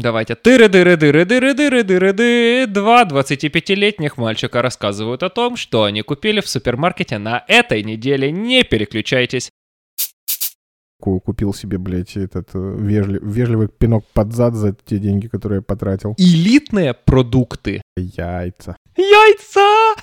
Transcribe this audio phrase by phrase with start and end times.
[0.00, 0.34] Давайте.
[0.34, 2.66] Тыры-дыры-дыры-дыры-дыры-дыры-ды.
[2.68, 8.30] Два 25-летних мальчика рассказывают о том, что они купили в супермаркете на этой неделе.
[8.30, 9.50] Не переключайтесь.
[11.00, 15.58] Ку- Купил себе, блядь, этот э, вежли- вежливый пинок под зад за те деньги, которые
[15.58, 16.14] я потратил.
[16.18, 17.82] Элитные продукты.
[17.96, 18.76] Яйца.
[18.96, 19.94] Яйца!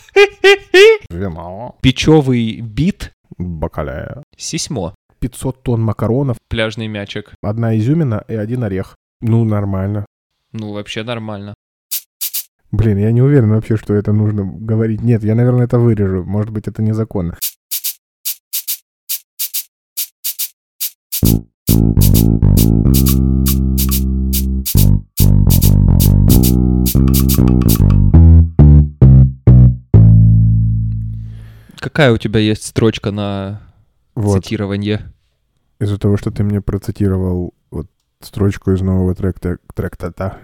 [1.09, 1.77] Вино.
[1.81, 3.11] Печевый бит.
[3.37, 4.23] Бакаляя.
[4.37, 4.95] Сисьмо.
[5.19, 7.33] 500 тонн макаронов, Пляжный мячик.
[7.41, 8.95] одна изюмина и один орех.
[9.21, 10.05] Ну, нормально.
[10.51, 11.53] Ну, вообще нормально.
[12.71, 15.01] Блин, я не уверен вообще, что это нужно говорить.
[15.01, 16.23] Нет, я, наверное, это вырежу.
[16.25, 17.37] Может быть, это незаконно.
[31.79, 33.61] Какая у тебя есть строчка на
[34.15, 34.43] Вот.
[34.43, 35.13] цитирование?
[35.79, 37.53] Из-за того, что ты мне процитировал
[38.19, 40.39] строчку из нового трека, трека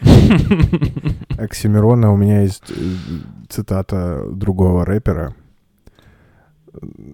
[1.38, 2.74] Оксимирона, у меня есть э,
[3.48, 5.34] цитата другого рэпера.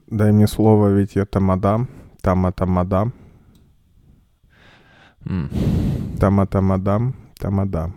[0.06, 1.86] Дай мне слово, ведь я тамада,
[2.22, 3.12] тама-тамада,
[5.26, 5.50] М.
[6.18, 7.92] тама-тамадам, тамада.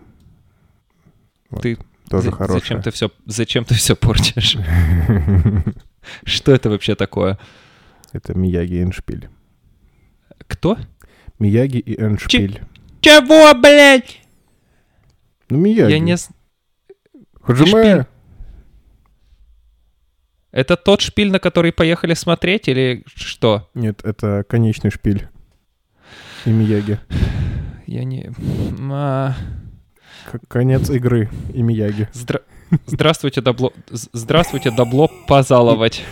[1.50, 1.62] Вот.
[1.62, 1.78] Ты
[2.10, 2.60] Тоже За- хорошее.
[2.60, 4.58] Зачем ты все, зачем ты все портишь?
[6.24, 7.38] Что это вообще такое?
[8.12, 9.30] Это Мияги и Эншпиль.
[10.46, 10.76] Кто?
[11.44, 12.62] Мияги и Эншпиль.
[13.02, 14.18] Чего, блядь?
[15.50, 15.92] Ну, Мияги.
[15.92, 16.16] Я не...
[17.42, 18.06] Хаджиме.
[20.52, 23.68] Это тот шпиль, на который поехали смотреть, или что?
[23.74, 25.28] Нет, это конечный шпиль.
[26.46, 26.98] И Мияги.
[27.86, 28.32] Я не...
[28.90, 29.34] А,
[30.48, 32.08] Конец игры и Мияги.
[32.14, 32.42] здра-
[32.86, 33.72] Здравствуйте, добло...
[33.90, 36.02] Здравствуйте, добло позаловать.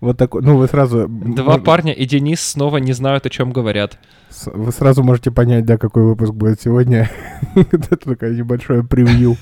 [0.00, 1.06] Вот такой, ну вы сразу...
[1.08, 3.98] Два мож- парня и Денис снова не знают, о чем говорят.
[4.46, 7.10] Вы сразу можете понять, да, какой выпуск будет сегодня.
[7.54, 9.36] Это такое небольшое превью.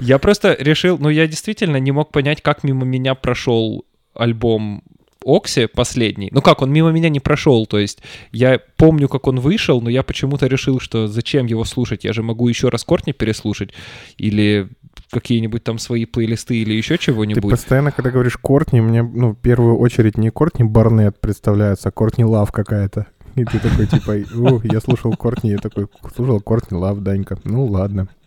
[0.00, 3.84] Я просто решил, ну я действительно не мог понять, как мимо меня прошел
[4.14, 4.82] альбом
[5.28, 6.30] Окси последний.
[6.32, 8.00] Ну как, он мимо меня не прошел, то есть
[8.32, 12.22] я помню, как он вышел, но я почему-то решил, что зачем его слушать, я же
[12.22, 13.70] могу еще раз Кортни переслушать,
[14.16, 14.68] или
[15.10, 17.50] какие-нибудь там свои плейлисты, или еще Ты чего-нибудь.
[17.50, 22.24] постоянно, когда говоришь Кортни, мне, ну, в первую очередь не Кортни Барнет представляется, а Кортни
[22.24, 23.06] Лав какая-то.
[23.34, 27.38] И ты такой, типа, «О, я слушал Кортни, я такой, слушал Кортни Лав, Данька.
[27.44, 28.08] Ну, ладно.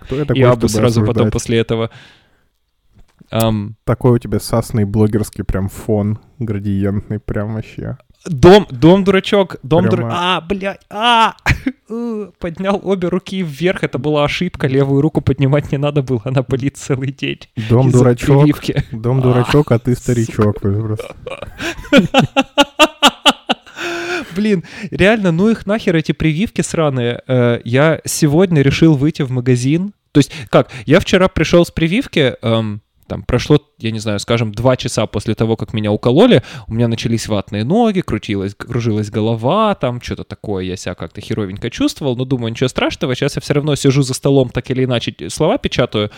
[0.00, 1.90] Кто я такой, И Абу сразу потом после этого.
[3.32, 7.96] Ам, Такой у тебя сасный блогерский прям фон градиентный, прям вообще.
[8.26, 10.18] Дом, дом дурачок, дом Прямо- дурачок.
[10.20, 11.34] А, блядь, а!
[11.94, 16.42] Э, Поднял обе руки вверх, это была ошибка, левую руку поднимать не надо было, она
[16.42, 17.40] болит целый день.
[17.68, 18.82] Дом дурачок, прививки.
[18.92, 20.56] дом дурачок, а ты старичок.
[24.34, 27.20] Блин, реально, ну их нахер эти прививки сраные.
[27.26, 29.92] Э, Я сегодня решил выйти в магазин.
[30.12, 32.80] То есть, как, я вчера пришел с прививки, эм,
[33.12, 36.88] там прошло, я не знаю, скажем, два часа после того, как меня укололи, у меня
[36.88, 42.24] начались ватные ноги, крутилась, кружилась голова, там что-то такое, я себя как-то херовенько чувствовал, но
[42.24, 46.10] думаю, ничего страшного, сейчас я все равно сижу за столом, так или иначе слова печатаю,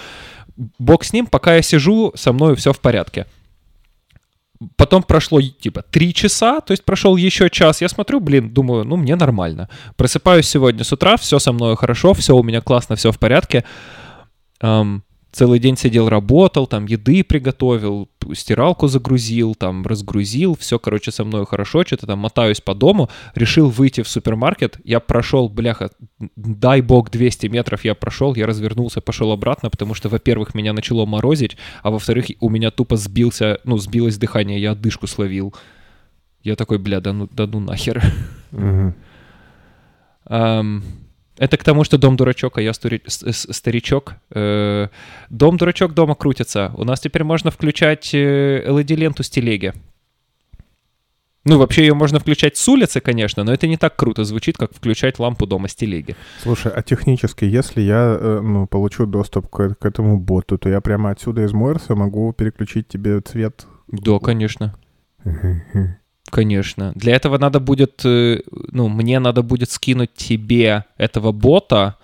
[0.78, 3.26] бог с ним, пока я сижу, со мной все в порядке.
[4.76, 7.80] Потом прошло типа три часа, то есть прошел еще час.
[7.80, 9.68] Я смотрю, блин, думаю, ну мне нормально.
[9.96, 13.64] Просыпаюсь сегодня с утра, все со мной хорошо, все у меня классно, все в порядке.
[14.60, 15.02] Ам,
[15.34, 21.44] целый день сидел, работал, там еды приготовил, стиралку загрузил, там разгрузил, все, короче, со мной
[21.44, 25.90] хорошо, что-то там мотаюсь по дому, решил выйти в супермаркет, я прошел, бляха,
[26.36, 31.04] дай бог 200 метров я прошел, я развернулся, пошел обратно, потому что, во-первых, меня начало
[31.04, 35.54] морозить, а во-вторых, у меня тупо сбился, ну, сбилось дыхание, я отдышку словил.
[36.42, 38.02] Я такой, бля, да ну, да ну нахер.
[38.52, 38.94] Мгм.
[40.26, 40.84] Ам,
[41.38, 44.14] это к тому, что дом дурачок, а я стури- старичок.
[44.30, 44.88] Э,
[45.30, 46.72] Дом дурачок дома крутится.
[46.76, 49.72] У нас теперь можно включать э, LED-ленту с телеги.
[51.46, 54.74] Ну, вообще ее можно включать с улицы, конечно, но это не так круто звучит, как
[54.74, 56.16] включать лампу дома с телеги.
[56.42, 60.80] Слушай, а технически, если я э, ну, получу доступ к, к этому боту, то я
[60.80, 63.66] прямо отсюда из Мойерса могу переключить тебе цвет?
[63.88, 64.74] Да, конечно.
[66.34, 66.90] Конечно.
[66.96, 68.40] Для этого надо будет, э,
[68.72, 71.94] ну, мне надо будет скинуть тебе этого бота,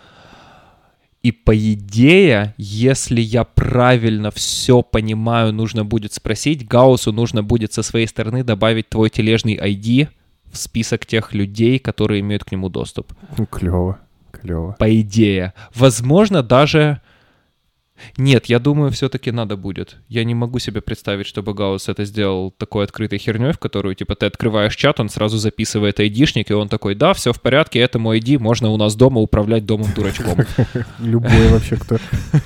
[1.25, 7.82] и по идее, если я правильно все понимаю, нужно будет спросить, Гауссу нужно будет со
[7.82, 10.06] своей стороны добавить твой тележный ID
[10.53, 13.12] в список тех людей, которые имеют к нему доступ.
[13.37, 13.99] Ну, клево,
[14.31, 14.76] клево.
[14.79, 15.55] По идее.
[15.75, 17.00] Возможно, даже...
[18.17, 19.97] Нет, я думаю, все-таки надо будет.
[20.08, 24.14] Я не могу себе представить, чтобы Гаус это сделал такой открытой херней, в которую, типа,
[24.14, 27.99] ты открываешь чат, он сразу записывает айдишник, и он такой, да, все в порядке, это
[27.99, 30.38] мой ID, можно у нас дома управлять домом дурачком.
[30.99, 31.99] Любой вообще, кто,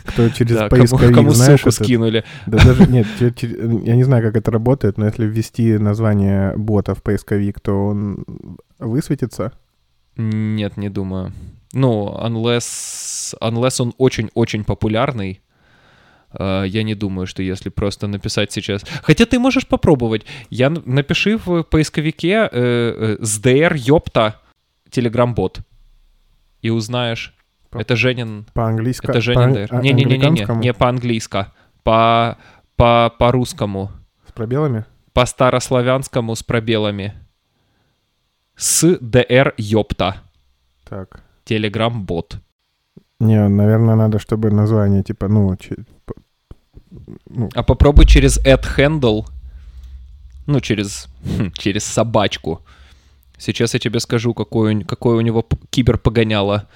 [0.04, 2.24] кто через Да, поисковик, кому знаешь, ссылку скинули.
[2.46, 7.02] Да даже, нет, я не знаю, как это работает, но если ввести название бота в
[7.02, 8.24] поисковик, то он
[8.78, 9.52] высветится.
[10.16, 11.32] Нет, не думаю.
[11.72, 12.62] Ну, unless,
[13.40, 15.40] unless он очень-очень популярный,
[16.38, 18.82] э, я не думаю, что если просто написать сейчас...
[19.02, 20.26] Хотя ты можешь попробовать.
[20.50, 24.40] Я напиши в поисковике э, э, SDR ёпта
[24.90, 25.60] телеграм-бот
[26.62, 27.34] и узнаешь.
[27.70, 28.46] По- Это Женин...
[28.54, 29.06] По-английски.
[29.06, 31.46] Это Женин по- а- Не-не-не-не, не по-английски.
[31.82, 32.36] По,
[32.76, 33.90] по, по-русскому.
[34.28, 34.84] С пробелами?
[35.12, 37.14] По старославянскому с пробелами.
[38.56, 40.22] С ДР ёпта.
[40.88, 41.22] Так.
[41.44, 42.36] Телеграм-бот.
[43.20, 45.56] Не, наверное, надо, чтобы название, типа, ну,
[47.26, 49.24] ну, А попробуй через add handle,
[50.46, 52.60] ну, через, хм, через собачку.
[53.38, 56.68] Сейчас я тебе скажу, какой, какой у него киберпогоняло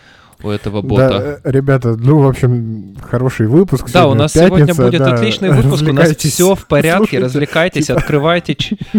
[0.43, 1.09] у этого бота.
[1.43, 3.91] Да, э, ребята, ну, в общем, хороший выпуск.
[3.93, 5.83] Да, у сегодня нас сегодня пятница, будет да, отличный выпуск.
[5.83, 6.99] У нас все в порядке.
[6.99, 7.19] слушайте.
[7.25, 8.57] развлекайтесь, типа- открывайте,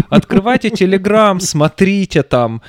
[0.09, 2.61] открывайте Телеграм, смотрите там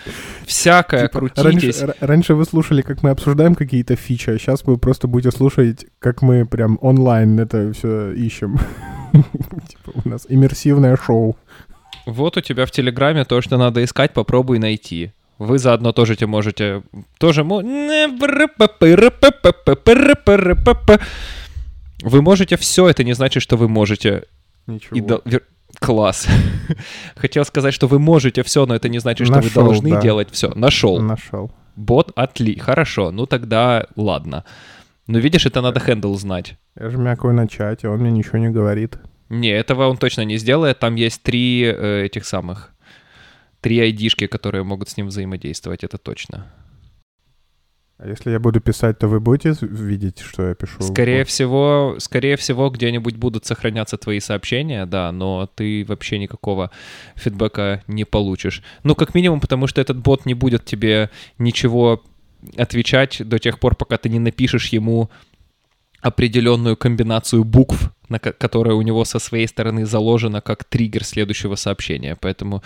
[0.46, 1.80] всякое, Типа, крутитесь.
[1.80, 5.86] Раньше, раньше вы слушали, как мы обсуждаем какие-то фичи, а сейчас вы просто будете слушать,
[5.98, 8.58] как мы прям онлайн это все ищем.
[9.12, 11.36] Типа у нас иммерсивное шоу.
[12.06, 15.12] Вот у тебя в Телеграме то, что надо искать, попробуй найти.
[15.40, 16.82] Вы заодно тоже те можете...
[17.18, 17.42] Тоже...
[17.44, 17.62] Вы
[22.22, 24.24] можете все, это не значит, что вы можете.
[24.66, 24.96] Ничего.
[24.96, 25.44] И до- вер-
[25.78, 26.28] Класс.
[27.16, 30.00] Хотел сказать, что вы можете все, но это не значит, что вы Нашел, должны да.
[30.02, 30.52] делать все.
[30.54, 31.00] Нашел.
[31.00, 31.50] Нашел.
[31.74, 32.58] Бот отли.
[32.58, 34.44] Хорошо, ну тогда ладно.
[35.06, 36.58] Но видишь, это надо хендл знать.
[36.78, 38.98] Я жмякаю на чате, он мне ничего не говорит.
[39.30, 40.80] Не, этого он точно не сделает.
[40.80, 42.74] Там есть три э, этих самых.
[43.60, 46.46] Три айдишки, которые могут с ним взаимодействовать, это точно.
[48.02, 50.80] А если я буду писать, то вы будете видеть, что я пишу?
[50.80, 56.70] Скорее всего, скорее всего, где-нибудь будут сохраняться твои сообщения, да, но ты вообще никакого
[57.14, 58.62] фидбэка не получишь.
[58.84, 62.02] Ну, как минимум, потому что этот бот не будет тебе ничего
[62.56, 65.10] отвечать до тех пор, пока ты не напишешь ему
[66.00, 71.54] определенную комбинацию букв, на ко- которая у него со своей стороны заложена как триггер следующего
[71.54, 72.16] сообщения.
[72.18, 72.62] Поэтому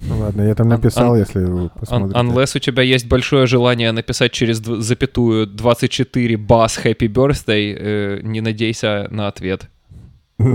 [0.00, 2.18] Ну ладно, я там Un- написал, un- если вы Un- посмотрите.
[2.18, 8.40] Unless у тебя есть большое желание написать через запятую 24 бас Happy Birthday, э, не
[8.40, 9.68] надейся на ответ.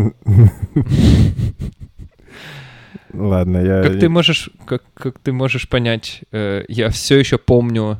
[3.13, 3.83] Ладно, я...
[3.83, 7.99] Как ты можешь, как, как ты можешь понять, э, я все еще помню,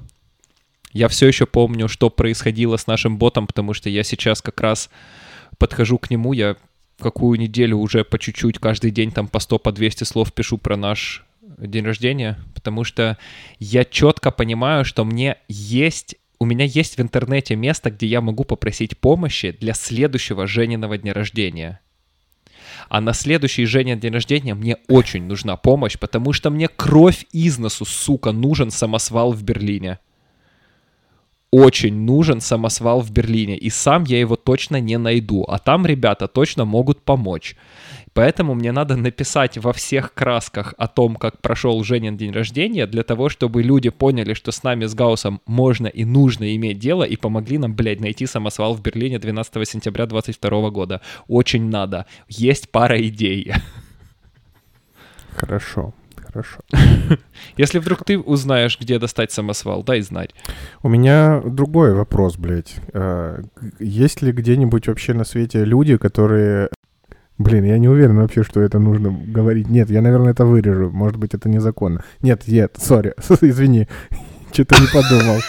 [0.92, 4.90] я все еще помню, что происходило с нашим ботом, потому что я сейчас как раз
[5.60, 6.56] подхожу к нему, я
[7.00, 10.78] какую неделю уже по чуть-чуть каждый день там по 100, по 200 слов пишу про
[10.78, 11.26] наш
[11.58, 13.18] день рождения, потому что
[13.60, 18.44] я четко понимаю, что мне есть, у меня есть в интернете место, где я могу
[18.44, 21.80] попросить помощи для следующего Жениного дня рождения.
[22.90, 27.58] А на следующий Женя день рождения мне очень нужна помощь, потому что мне кровь из
[27.58, 30.00] носу, сука, нужен самосвал в Берлине.
[31.56, 35.46] Очень нужен самосвал в Берлине, и сам я его точно не найду.
[35.48, 37.56] А там ребята точно могут помочь.
[38.14, 43.04] Поэтому мне надо написать во всех красках о том, как прошел Женин день рождения, для
[43.04, 47.16] того, чтобы люди поняли, что с нами, с Гаусом, можно и нужно иметь дело, и
[47.18, 51.02] помогли нам, блядь, найти самосвал в Берлине 12 сентября 22 года.
[51.28, 52.08] Очень надо.
[52.28, 53.54] Есть пара идей.
[55.36, 55.94] Хорошо,
[56.34, 56.60] хорошо.
[57.58, 60.32] Если вдруг ты узнаешь, где достать самосвал, дай знать.
[60.82, 62.76] У меня другой вопрос, блядь.
[62.94, 63.42] А,
[63.80, 66.70] Есть ли где-нибудь вообще на свете люди, которые...
[67.38, 69.70] Блин, я не уверен вообще, что это нужно говорить.
[69.70, 70.92] Нет, я, наверное, это вырежу.
[70.92, 72.04] Может быть, это незаконно.
[72.22, 73.88] Нет, нет, сори, извини.
[74.54, 75.40] Что-то не подумал.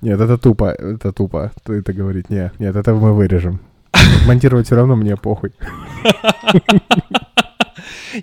[0.00, 1.50] Нет, это тупо, это тупо.
[1.66, 3.60] Это говорить, нет, нет, это мы вырежем.
[4.26, 5.52] Монтировать все равно мне похуй.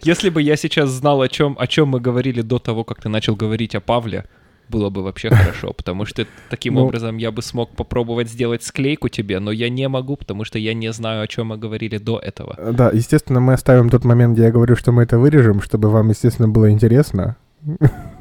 [0.04, 3.10] Если бы я сейчас знал, о чем, о чем мы говорили до того, как ты
[3.10, 4.26] начал говорить о Павле,
[4.70, 6.86] было бы вообще хорошо, потому что таким Ну.
[6.86, 10.74] образом я бы смог попробовать сделать склейку тебе, но я не могу, потому что я
[10.74, 12.58] не знаю, о чем мы говорили до этого.
[12.74, 16.10] Да, естественно, мы оставим тот момент, где я говорю, что мы это вырежем, чтобы вам,
[16.10, 17.36] естественно, было интересно.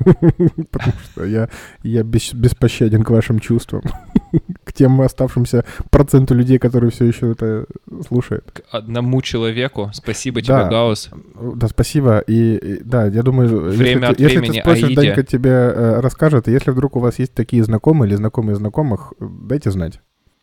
[0.71, 1.49] Потому что я,
[1.83, 3.83] я бес- беспощаден к вашим чувствам.
[4.65, 7.67] К тем оставшимся проценту людей, которые все еще это
[8.09, 8.51] слушают.
[8.51, 9.91] К одному человеку.
[9.93, 10.63] Спасибо Да.
[10.63, 11.11] тебе, Гаус.
[11.55, 12.19] Да, спасибо.
[12.21, 14.95] И, и да, я думаю, Время если, от ты, если времени ты спросишь, Аиде.
[14.97, 16.49] Данька тебе э, расскажет.
[16.49, 20.01] Если вдруг у вас есть такие знакомые или знакомые знакомых, дайте знать.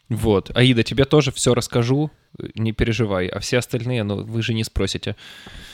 [0.08, 0.51] Вот.
[0.53, 2.12] Аида, тебе тоже все расскажу.
[2.55, 3.27] Не переживай.
[3.27, 5.15] А все остальные, ну, вы же не спросите.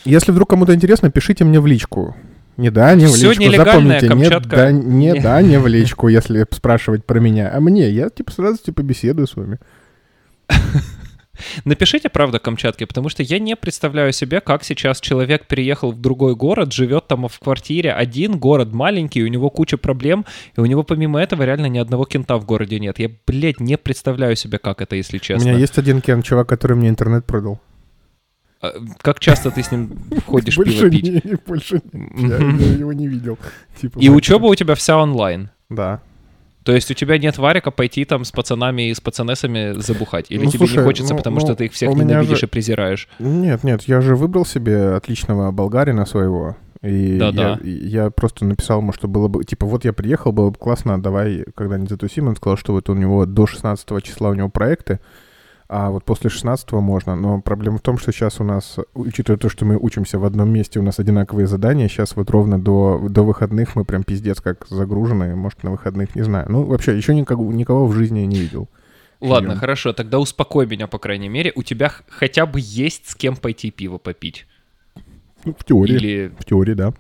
[0.06, 2.16] Если вдруг кому-то интересно, пишите мне в личку.
[2.58, 3.44] Не да, не в Всё личку.
[3.44, 4.56] нелегальное, Запомните, не Камчатка.
[4.56, 5.22] да, не Не.
[5.22, 7.90] да, не в личку, если спрашивать про меня, а мне.
[7.90, 9.60] Я типа сразу типа беседую с вами.
[11.66, 16.36] Напишите, правда, Камчатке, потому что я не представляю себе, как сейчас человек переехал в другой
[16.36, 20.82] город, живет там в квартире один, город маленький, у него куча проблем, и у него
[20.84, 22.98] помимо этого реально ни одного кента в городе нет.
[22.98, 25.48] Я, блядь, не представляю себе, как это, если У честно.
[25.48, 27.60] меня есть один кен, чувак, который мне интернет продал.
[28.62, 29.92] А, Как часто ты с ним
[30.26, 31.04] ходишь пиво пить?
[31.04, 32.28] не, больше не.
[32.30, 32.38] Я,
[32.80, 33.38] его не видел.
[33.80, 35.50] Типа, И учеба у тебя вся онлайн.
[35.70, 36.02] Да.
[36.64, 40.26] То есть у тебя нет варика пойти там с пацанами и с пацанессами забухать?
[40.30, 42.46] Или Ну, тебе не слушай, хочется, ну, потому ну, что ты их всех ненавидишь же-
[42.46, 43.08] и презираешь?
[43.20, 46.58] Нет, нет, я же выбрал себе отличного болгарина своего.
[46.84, 47.58] И Да-да.
[47.64, 49.44] я, и я просто написал ему, что было бы...
[49.46, 52.28] Типа, вот я приехал, было бы классно, давай когда-нибудь затусим.
[52.28, 55.00] Он сказал, что вот у него до 16 числа у него проекты,
[55.70, 57.16] а вот после 16 можно.
[57.16, 60.50] Но проблема в том, что сейчас у нас, учитывая то, что мы учимся в одном
[60.50, 64.66] месте, у нас одинаковые задания, сейчас вот ровно до, до выходных мы прям пиздец как
[64.70, 65.36] загружены.
[65.36, 66.46] Может, на выходных, не знаю.
[66.50, 68.70] Ну, вообще, еще никого, никого в жизни не видел.
[69.20, 69.60] Ладно, Пьём.
[69.60, 71.52] хорошо, тогда успокой меня, по крайней мере.
[71.56, 74.46] У тебя хотя бы есть с кем пойти пиво попить?
[75.44, 75.96] Ну, в теории.
[75.96, 76.94] Или, В теории, да.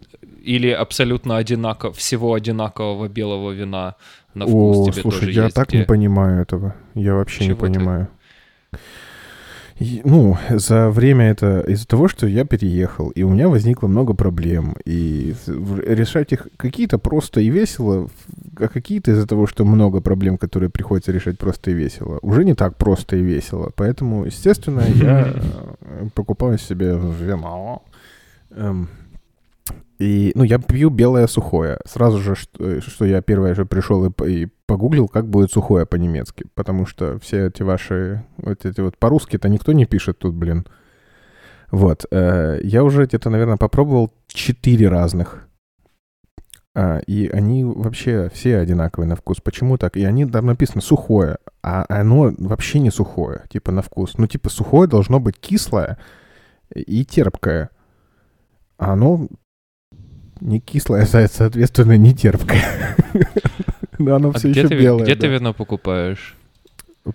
[0.43, 3.95] или абсолютно одинаково, всего одинакового белого вина
[4.33, 5.55] на вкус О, тебе слушай, тоже я есть?
[5.55, 6.75] так где- не понимаю этого.
[6.95, 7.73] Я вообще не Чего ты?
[7.73, 8.07] понимаю.
[9.79, 14.75] Ну, за время это из-за того, что я переехал, и у меня возникло много проблем,
[14.85, 18.09] и решать их какие-то просто и весело,
[18.59, 22.55] а какие-то из-за того, что много проблем, которые приходится решать просто и весело, уже не
[22.55, 23.71] так просто и весело.
[23.75, 27.83] Поэтому, естественно, я э, покупаю себе вино.
[28.49, 28.89] Эм,
[29.99, 31.79] и, ну, я пью белое сухое.
[31.85, 36.45] Сразу же, что, что я первое же пришел и, и погуглил, как будет сухое по-немецки.
[36.53, 40.67] Потому что все эти ваши, вот эти вот по-русски-то никто не пишет тут, блин.
[41.71, 42.05] Вот.
[42.11, 45.47] э, я уже где-то, наверное, попробовал четыре разных.
[46.75, 49.41] А, и они вообще все одинаковые на вкус.
[49.41, 49.97] Почему так?
[49.97, 54.19] И они там написано сухое, а оно вообще не сухое, типа на вкус.
[54.19, 55.97] Ну, типа сухое должно быть кислое
[56.75, 57.71] и терпкое.
[58.77, 59.27] А оно
[60.39, 62.63] не кислое, со- соответственно, не терпкое.
[63.97, 65.03] Но оно А все где еще белое.
[65.03, 66.35] где ты вино покупаешь?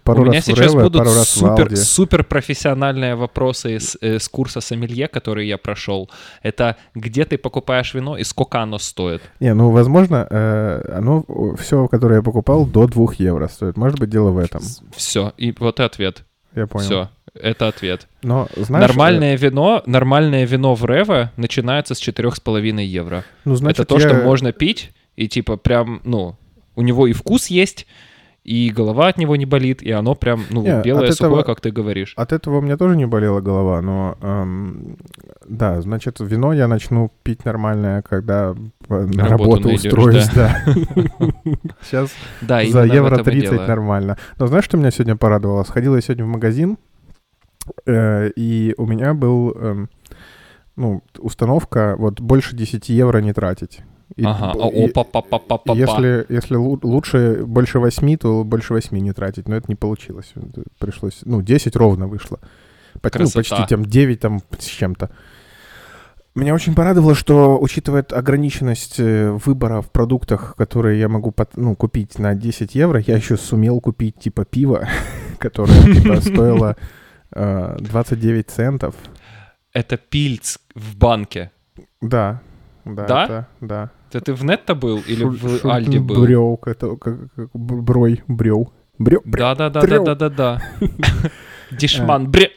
[0.04, 5.06] Пару У меня сейчас Рево, будут супер, супер профессиональные вопросы с, э, с курса сомелье,
[5.08, 6.10] который я прошел.
[6.42, 9.22] Это где ты покупаешь вино и сколько оно стоит?
[9.40, 11.24] Не, ну, возможно, э, оно,
[11.58, 13.76] все, которое я покупал, до 2 евро стоит.
[13.76, 14.62] Может быть, дело в этом.
[14.96, 16.24] Все, и вот и ответ.
[16.54, 16.86] Я понял.
[16.86, 18.06] Все, это ответ.
[18.22, 18.84] Но, знаешь...
[18.84, 23.16] э, нормальное вино, нормальное вино в Рево начинается с 4,5 евро.
[23.16, 26.36] э, ну, значит, это то, я- что можно пить, и типа прям, ну,
[26.76, 27.86] у него и вкус есть,
[28.44, 31.42] и голова от него не болит, и оно прям, ну, Не, белое, от сухое, этого-
[31.44, 32.12] как ты говоришь.
[32.16, 34.96] От этого у меня тоже не болела голова, но эм,
[35.48, 38.54] да, значит, вино я начну пить нормальное, когда
[38.88, 40.60] на работу работу устроюсь, да.
[41.82, 43.66] Сейчас за евро этом и 30 дело.
[43.66, 44.18] нормально.
[44.38, 45.62] Но знаешь, что меня сегодня порадовало?
[45.62, 46.78] Сходил я сегодня в магазин,
[47.86, 49.88] э, и у меня был, эм,
[50.74, 53.82] ну, установка вот больше 10 евро не тратить.
[54.16, 58.44] И- Ага, и- опа па па па па если, если лу- лучше больше 8, то
[58.44, 60.32] больше 8 не тратить, но это не получилось.
[60.78, 62.38] Пришлось, ну, 10 ровно вышло.
[63.00, 65.10] Поч- ну, почти там 9 там с чем-то.
[66.34, 72.18] Меня очень порадовало, что, учитывая ограниченность э, выбора в продуктах, которые я могу ну, купить
[72.18, 74.88] на 10 евро, я еще сумел купить типа пиво,
[75.38, 76.76] которое типа стоило
[77.32, 78.94] э, 29 центов.
[79.74, 81.50] Это пильц в банке.
[82.00, 82.40] Да.
[82.84, 83.06] Да?
[83.06, 83.24] Да?
[83.24, 83.90] это- да.
[84.14, 86.22] Это ты в Нетто был или Шуль- в шуль- Альде был?
[86.22, 88.68] Брёв, это как, как бр- брой, брёв.
[88.98, 89.54] Брё, брё.
[89.54, 90.62] Да-да-да-да-да-да.
[91.70, 92.50] Дешман, бре.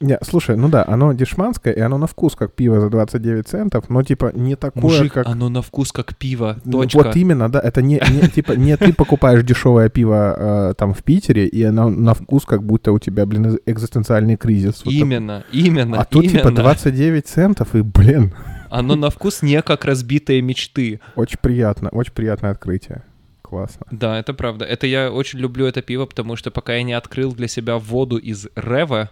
[0.00, 3.88] Не, слушай, ну да, оно дешманское, и оно на вкус как пиво за 29 центов,
[3.88, 5.26] но типа не такое, Мужик, как...
[5.26, 6.58] оно на вкус как пиво.
[6.64, 6.96] Ну, Точка.
[6.98, 10.34] Вот именно, да, это не, не типа не ты покупаешь дешевое пиво
[10.70, 14.82] э, там в Питере, и оно на вкус как будто у тебя, блин, экзистенциальный кризис.
[14.84, 16.62] Вот Именно, именно, А тут типа именно.
[16.62, 18.34] 29 центов, и, блин,
[18.78, 21.00] Оно на вкус не как разбитые мечты.
[21.16, 23.02] очень приятно, очень приятное открытие.
[23.42, 23.86] Классно.
[23.90, 24.64] Да, это правда.
[24.64, 28.16] Это я очень люблю это пиво, потому что пока я не открыл для себя воду
[28.16, 29.10] из Рева,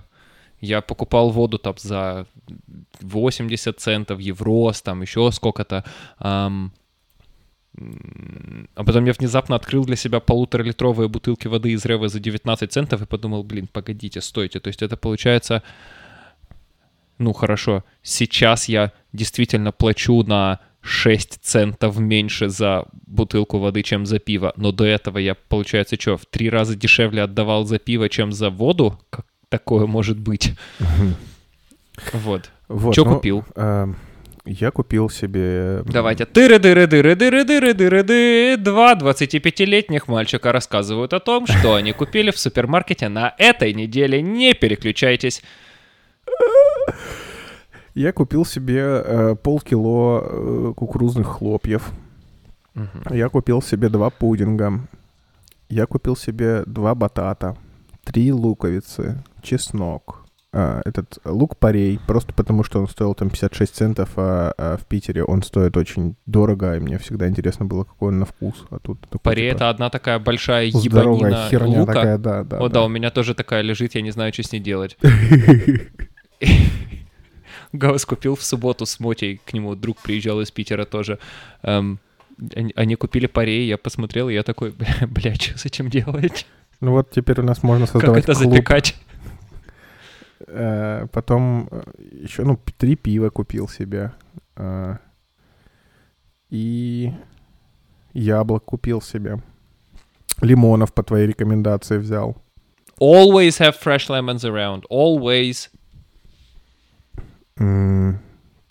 [0.61, 2.26] я покупал воду там за
[3.00, 5.85] 80 центов, еврос, там еще сколько-то.
[6.19, 6.73] ам,
[7.78, 12.71] М, А потом я внезапно открыл для себя полуторалитровые бутылки воды из Ревы за 19
[12.71, 14.61] центов и подумал, блин, погодите, стойте.
[14.61, 15.62] То есть это получается,
[17.19, 24.19] ну хорошо, сейчас я действительно плачу на 6 центов меньше за бутылку воды, чем за
[24.19, 24.52] пиво.
[24.57, 28.50] Но до этого я, получается, что, в три раза дешевле отдавал за пиво, чем за
[28.50, 28.99] воду?
[29.11, 30.52] Как такое может быть?
[32.12, 32.50] Вот.
[32.69, 33.45] Вот, Чё ну, купил?
[33.54, 33.97] эм,
[34.45, 35.83] я купил себе...
[35.85, 36.25] Давайте.
[36.25, 41.92] тыры дыры дыры дыры дыры дыры ды Два 25-летних мальчика рассказывают о том, что они
[41.92, 44.21] купили в супермаркете на этой неделе.
[44.21, 45.42] Не переключайтесь.
[47.94, 51.90] Я купил себе э, полкило э, кукурузных хлопьев.
[53.11, 54.80] Я купил себе два пудинга.
[55.68, 57.56] Я купил себе два батата,
[58.04, 60.22] три луковицы, чеснок.
[60.54, 65.25] А, этот лук-порей, просто потому что он стоил там 56 центов, а, а в Питере
[65.25, 68.66] он стоит очень дорого, и мне всегда интересно было, какой он на вкус.
[68.70, 71.94] А тут такой, Паре типа, это одна такая большая ебанина херня лука.
[71.94, 72.58] такая, да, да.
[72.58, 72.84] О, да, да.
[72.84, 74.99] у меня тоже такая лежит, я не знаю, что с ней делать.
[77.73, 81.19] Гаус купил в субботу с Мотей, к нему друг приезжал из Питера тоже.
[81.62, 81.99] Эм,
[82.76, 86.47] они, купили парей, я посмотрел, и я такой, бля, бля, что с этим делать?
[86.81, 88.52] Ну вот теперь у нас можно Как создавать это клуб.
[88.55, 88.97] запекать?
[90.47, 91.69] Э, Потом
[92.11, 94.12] еще, ну, три пива купил себе.
[94.57, 94.97] Э,
[96.50, 97.12] И
[98.12, 99.38] яблок купил себе.
[100.41, 102.37] Лимонов по твоей рекомендации взял.
[103.00, 104.83] Always have fresh lemons around.
[104.91, 105.69] Always.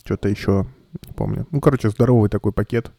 [0.04, 0.66] Что-то еще,
[1.06, 1.46] не помню.
[1.50, 2.90] Ну, короче, здоровый такой пакет.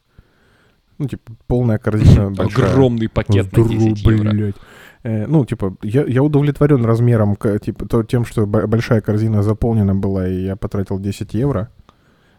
[0.97, 2.71] Ну, типа, полная корзина большая.
[2.71, 4.31] Огромный пакет на Здорово, 10 евро.
[4.31, 4.55] блядь.
[5.03, 10.27] Э, ну, типа, я, я удовлетворен размером, типа, то, тем, что большая корзина заполнена была,
[10.27, 11.69] и я потратил 10 евро.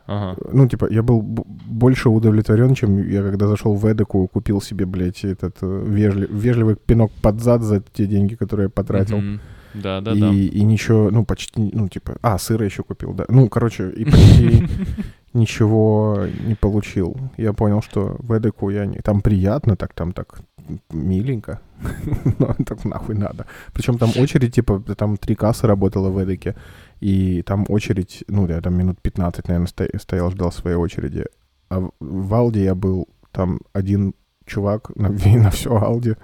[0.07, 0.37] Ага.
[0.53, 5.25] Ну, типа, я был больше удовлетворен, чем я когда зашел в Эдеку, купил себе, блядь,
[5.25, 9.19] этот э, вежли- вежливый пинок под зад за те деньги, которые я потратил.
[9.19, 9.41] Мгм.
[9.75, 10.31] Да, да, и, да.
[10.31, 13.25] и ничего, ну, почти, ну, типа, а, сыра еще купил, да.
[13.29, 14.67] Ну, короче, и почти
[15.35, 17.17] ничего не получил.
[17.37, 18.99] Я понял, что в Эдеку я не...
[18.99, 20.41] Там приятно, так там так
[20.91, 21.61] миленько.
[22.39, 23.47] Но так нахуй надо.
[23.73, 26.55] Причем там очередь, типа, там три кассы работала в Эдеке,
[27.01, 31.25] и там очередь, ну, я там минут 15, наверное, сто- стоял, ждал своей очереди.
[31.69, 34.15] А в- в Алде я был, там один
[34.47, 35.09] чувак на,
[35.43, 36.17] на все Алди,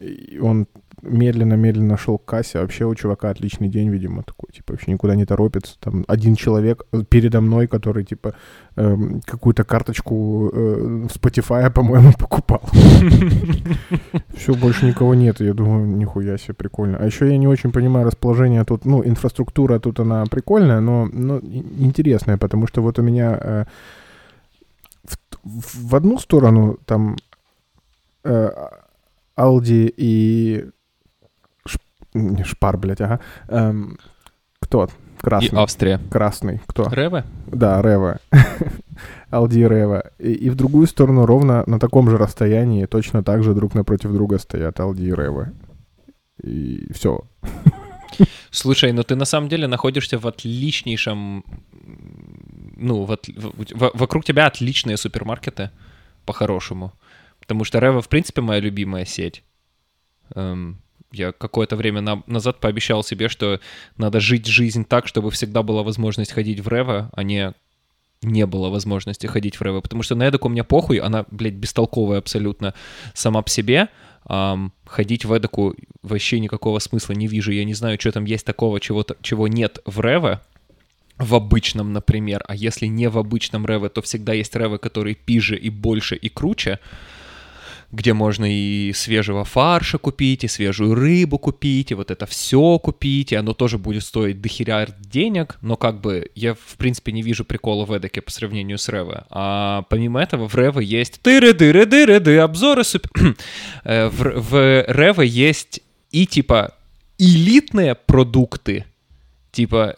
[0.00, 0.66] и он
[1.06, 2.58] медленно-медленно шел к кассе.
[2.60, 5.76] Вообще у чувака отличный день, видимо, такой, типа, вообще никуда не торопится.
[5.80, 8.34] Там один человек передо мной, который, типа,
[8.76, 12.62] эм, какую-то карточку э, Spotify, по-моему, покупал.
[14.36, 15.40] Все, больше никого нет.
[15.40, 16.98] Я думаю, нихуя себе, прикольно.
[16.98, 21.08] А еще я не очень понимаю расположение тут, ну, инфраструктура тут она прикольная, но,
[21.78, 23.64] интересная, потому что вот у меня э,
[25.44, 27.16] в, одну сторону там
[28.24, 28.50] э,
[29.34, 30.70] Алди и
[32.44, 33.20] Шпар, блядь, ага.
[33.48, 33.98] Эм,
[34.60, 34.84] кто?
[34.84, 34.88] И
[35.20, 35.58] Красный.
[35.58, 36.00] Австрия.
[36.10, 36.60] Красный.
[36.66, 36.88] Кто?
[36.90, 37.24] Реве?
[37.46, 38.18] Да, Рева.
[39.30, 40.10] Алди и Рева.
[40.18, 44.12] И, и в другую сторону ровно на таком же расстоянии точно так же друг напротив
[44.12, 45.52] друга стоят Алди и Рева.
[46.42, 47.20] И все.
[48.50, 51.44] Слушай, ну ты на самом деле находишься в отличнейшем...
[52.76, 55.70] Ну, в от- в- вокруг тебя отличные супермаркеты,
[56.26, 56.92] по-хорошему.
[57.40, 59.42] Потому что Рева, в принципе, моя любимая сеть.
[60.34, 60.80] Эм,
[61.14, 63.60] я какое-то время на- назад пообещал себе, что
[63.96, 67.54] надо жить жизнь так, чтобы всегда была возможность ходить в Рева, а не
[68.24, 69.80] не было возможности ходить в Рева.
[69.80, 72.74] Потому что на Эдоку мне похуй, она, блядь, бестолковая абсолютно
[73.12, 73.88] сама по себе.
[74.24, 77.52] Ам, ходить в Эдоку вообще никакого смысла не вижу.
[77.52, 80.40] Я не знаю, что там есть такого, чего, чего нет в Реве.
[81.18, 82.42] В обычном, например.
[82.48, 86.28] А если не в обычном Реве, то всегда есть Реве, который пиже и больше и
[86.28, 86.80] круче
[87.94, 93.32] где можно и свежего фарша купить, и свежую рыбу купить, и вот это все купить,
[93.32, 97.44] и оно тоже будет стоить дохеря денег, но как бы я, в принципе, не вижу
[97.44, 99.24] прикола в эдаке по сравнению с Реве.
[99.30, 103.10] А помимо этого в Реве есть тыры-дыры-дыры-ды, обзоры супер...
[103.84, 105.80] Э, в, в Реве есть
[106.10, 106.74] и типа
[107.18, 108.86] элитные продукты,
[109.52, 109.96] типа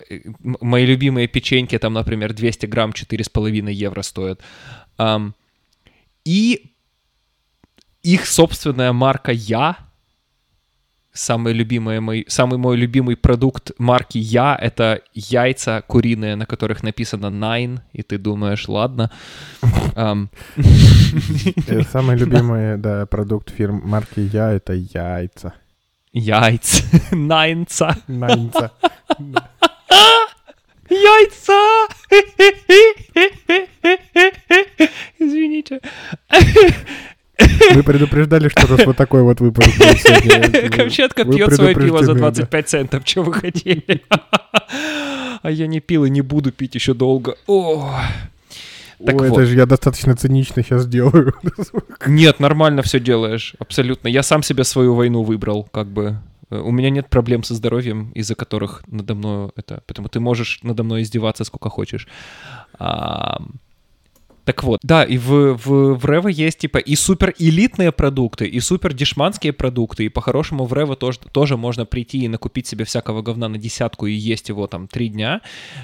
[0.61, 4.41] мои любимые печеньки, там, например, 200 грамм 4,5 евро стоят.
[6.25, 6.76] И
[8.07, 9.77] их собственная марка Я,
[11.13, 17.27] самый любимый мой, самый мой любимый продукт марки Я, это яйца куриные, на которых написано
[17.27, 19.11] Nine, и ты думаешь, ладно.
[19.97, 20.31] Ам,
[21.91, 25.55] Самый любимый, да, продукт фирм марки Я— это яйца.
[26.13, 26.85] Яйца.
[27.11, 27.97] Найнца.
[28.07, 28.71] Найнца.
[30.89, 31.89] Яйца!
[35.19, 35.81] Извините.
[37.37, 39.69] Предупреждали, что раз вот такой вот выпуск.
[40.75, 42.31] Камчатка пьет свое пиво за предупреждены, да.
[42.31, 43.03] 25 центов.
[43.07, 44.03] Что вы хотели?
[45.43, 47.37] А я не пил и не буду пить еще долго.
[47.47, 47.95] О.
[49.05, 49.39] Так Ой, вот.
[49.39, 51.35] это же я достаточно цинично сейчас делаю.
[52.07, 54.09] Нет, нормально все делаешь, абсолютно.
[54.09, 56.19] Я сам себе свою войну выбрал, как бы.
[56.51, 59.83] Э, У меня нет проблем со здоровьем, из-за которых надо мной это...
[59.87, 62.09] Поэтому ты можешь надо мной издеваться сколько хочешь.
[62.79, 63.43] А,
[64.47, 68.61] Так вот, да, и в, в, в Рево есть типа и супер элитные продукты, и
[68.61, 73.23] супер дешманские продукты, и по-хорошему в Рево тоже, тоже можно прийти и накупить себе всякого
[73.23, 75.41] говна на десятку и есть его там три дня,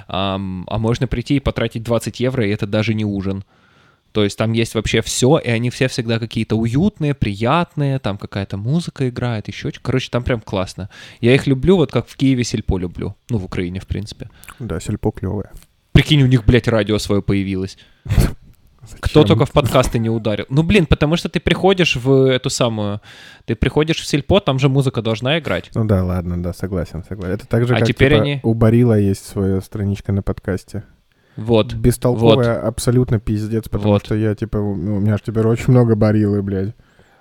[0.07, 3.43] ам, а можно прийти и потратить 20 евро, и это даже не ужин.
[4.13, 8.59] То есть там есть вообще все, и они все всегда какие-то уютные, приятные, там какая-то
[8.59, 10.89] музыка играет, еще что Короче, там прям классно.
[11.21, 13.17] Я их люблю, вот как в Киеве сельпо люблю.
[13.29, 14.31] Ну, в Украине, в принципе.
[14.61, 15.51] Да, сельпо клевое.
[15.91, 17.77] Прикинь, у них, блядь, радио свое появилось.
[19.01, 20.45] Кто только в подкасты не ударил.
[20.49, 23.01] Ну, блин, потому что ты приходишь в эту самую...
[23.45, 25.71] Ты приходишь в сельпо, там же музыка должна играть.
[25.75, 27.35] Ну да, ладно, да, согласен, согласен.
[27.35, 30.83] Это так же, А как теперь типа, они- у Барила есть своя страничка на подкасте.
[31.37, 31.73] Вот.
[31.75, 34.05] Бестолковая абсолютно пиздец, потому Вот.
[34.05, 36.75] что я, типа, у у меня же теперь очень много Барилы, блядь.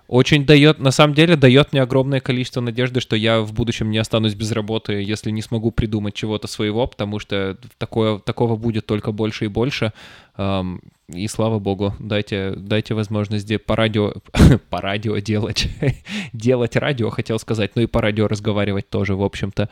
[0.08, 3.98] Очень дает, на самом деле, дает мне огромное количество надежды, что я в будущем не
[3.98, 9.14] останусь без работы, если не смогу придумать чего-то своего, потому что такое, такого будет только
[9.14, 9.94] больше и больше.
[11.14, 14.14] И слава богу, дайте, дайте возможность по радио,
[14.70, 15.68] по радио делать,
[16.34, 19.70] делать радио, хотел сказать, ну и по радио разговаривать тоже, в общем-то.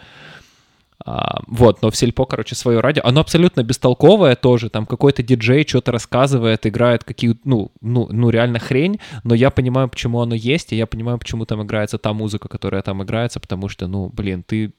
[1.06, 5.66] А, вот, но в сельпо, короче, свое радио, оно абсолютно бестолковое тоже, там какой-то диджей
[5.66, 10.74] что-то рассказывает, играет какие ну, ну, ну, реально хрень, но я понимаю, почему оно есть,
[10.74, 14.44] и я понимаю, почему там играется та музыка, которая там играется, потому что, ну, блин,
[14.44, 14.74] ты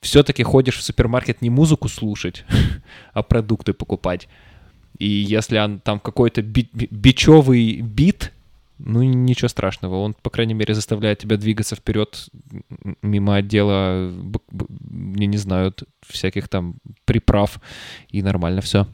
[0.00, 2.44] все-таки ходишь в супермаркет не музыку слушать,
[3.12, 4.28] а продукты покупать.
[4.98, 8.32] И если он, там какой-то би- би- бичевый бит,
[8.78, 9.96] ну, ничего страшного.
[9.96, 12.28] Он, по крайней мере, заставляет тебя двигаться вперед
[13.02, 15.74] мимо отдела, я не знаю,
[16.06, 17.60] всяких там приправ,
[18.08, 18.86] и нормально все.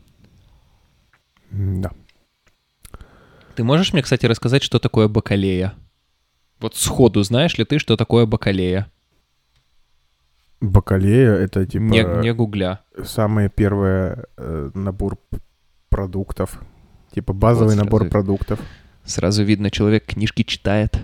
[1.51, 1.91] Да.
[3.57, 5.75] Ты можешь мне, кстати, рассказать, что такое бакалея?
[6.61, 8.91] Вот сходу знаешь ли ты, что такое бакалея?
[10.61, 12.81] Бакалея— это, типа, Не, не гугля.
[13.05, 15.19] самый первый э, набор
[15.95, 16.61] продуктов.
[17.15, 18.11] Типа базовый Вот набор сразу.
[18.11, 18.61] продуктов.
[19.05, 20.99] Сразу видно, человек книжки читает.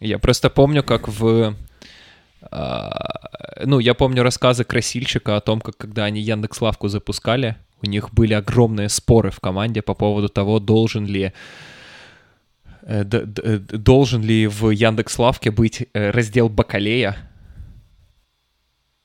[0.00, 1.54] Я просто помню, как в...
[2.50, 8.12] а, Ну, я помню рассказы красильщика о том, как когда они Яндекс.Лавку запускали, у них
[8.12, 11.32] были огромные споры в команде по поводу того, должен ли
[12.82, 17.16] э, должен ли в Яндекс.Лавке быть э, раздел бакалея.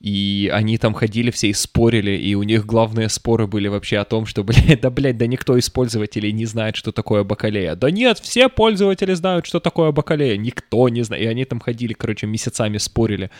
[0.06, 4.04] И они там ходили все и спорили, и у них главные споры были вообще о
[4.04, 7.74] том, что, блядь, да, блядь, да никто из пользователей не знает, что такое бакалея.
[7.74, 10.36] Да нет, все пользователи знают, что такое бакалея.
[10.36, 11.24] Никто не знает.
[11.24, 13.30] И они там ходили, короче, месяцами спорили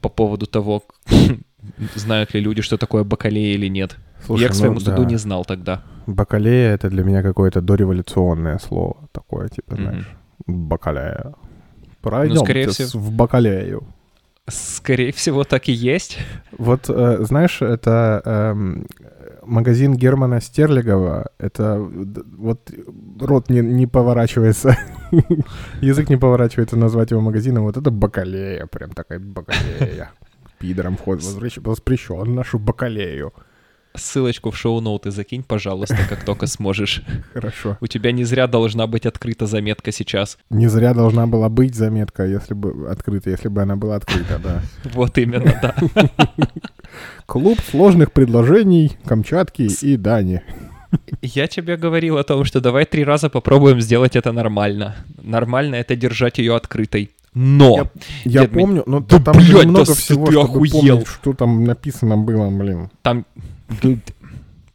[0.00, 0.82] по поводу того,
[1.94, 3.96] знают ли люди, что такое бакалея или нет.
[4.26, 5.10] Слушай, Я к своему ну суду да.
[5.10, 5.84] не знал тогда.
[6.08, 8.96] Бакалея— это для меня какое-то дореволюционное слово.
[9.12, 10.08] Такое, типа, знаешь,
[10.48, 11.34] бакалея.
[12.02, 13.00] Пройдемте с- всего.
[13.00, 13.84] в бакалею.
[14.48, 16.18] Скорее всего, так и есть.
[16.58, 18.86] Вот, э, знаешь, это эм,
[19.42, 21.30] магазин Германа Стерлигова.
[21.38, 22.70] Это вот
[23.20, 24.76] рот не, не поворачивается,
[25.80, 27.64] язык не поворачивается назвать его магазином.
[27.64, 30.10] Вот это бакалея, прям такая бакалея.
[30.58, 33.32] Пидором вход воспрещен нашу бакалею.
[33.94, 37.02] Ссылочку в шоу-ноуты закинь, пожалуйста, как только сможешь.
[37.34, 37.76] Хорошо.
[37.80, 40.38] У тебя не зря должна быть открыта заметка сейчас.
[40.48, 44.62] Не зря должна была быть заметка, если бы открыта, если бы она была открыта, да.
[44.94, 45.74] Вот именно, да.
[47.26, 50.42] Клуб сложных предложений Камчатки и Дани.
[51.22, 54.96] Я тебе говорил о том, что давай три раза попробуем сделать это нормально.
[55.22, 57.10] Нормально это держать ее открытой.
[57.32, 57.88] Но
[58.24, 60.72] Я Дед, помню, но Да, там блядь, много да всего, ты чтобы охуел.
[60.96, 62.90] помнить, что там написано было, блин.
[63.02, 63.24] там...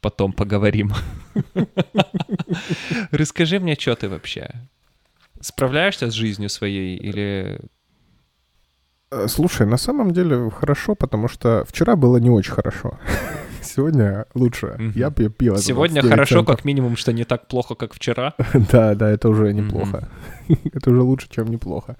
[0.01, 0.93] Потом поговорим.
[3.11, 4.49] Расскажи мне, что ты вообще?
[5.41, 7.59] Справляешься с жизнью своей или...
[9.11, 12.99] Э, Слушай, на самом деле хорошо, потому что вчера было не очень хорошо.
[13.61, 14.75] Сегодня лучше.
[14.77, 14.93] Мгм.
[14.95, 15.57] Я пью пиво.
[15.57, 16.55] Сегодня 29 хорошо, центов.
[16.55, 18.33] как минимум, что не так плохо, как вчера.
[18.71, 20.07] Да, да, это уже неплохо.
[20.73, 21.95] Это уже лучше, чем неплохо.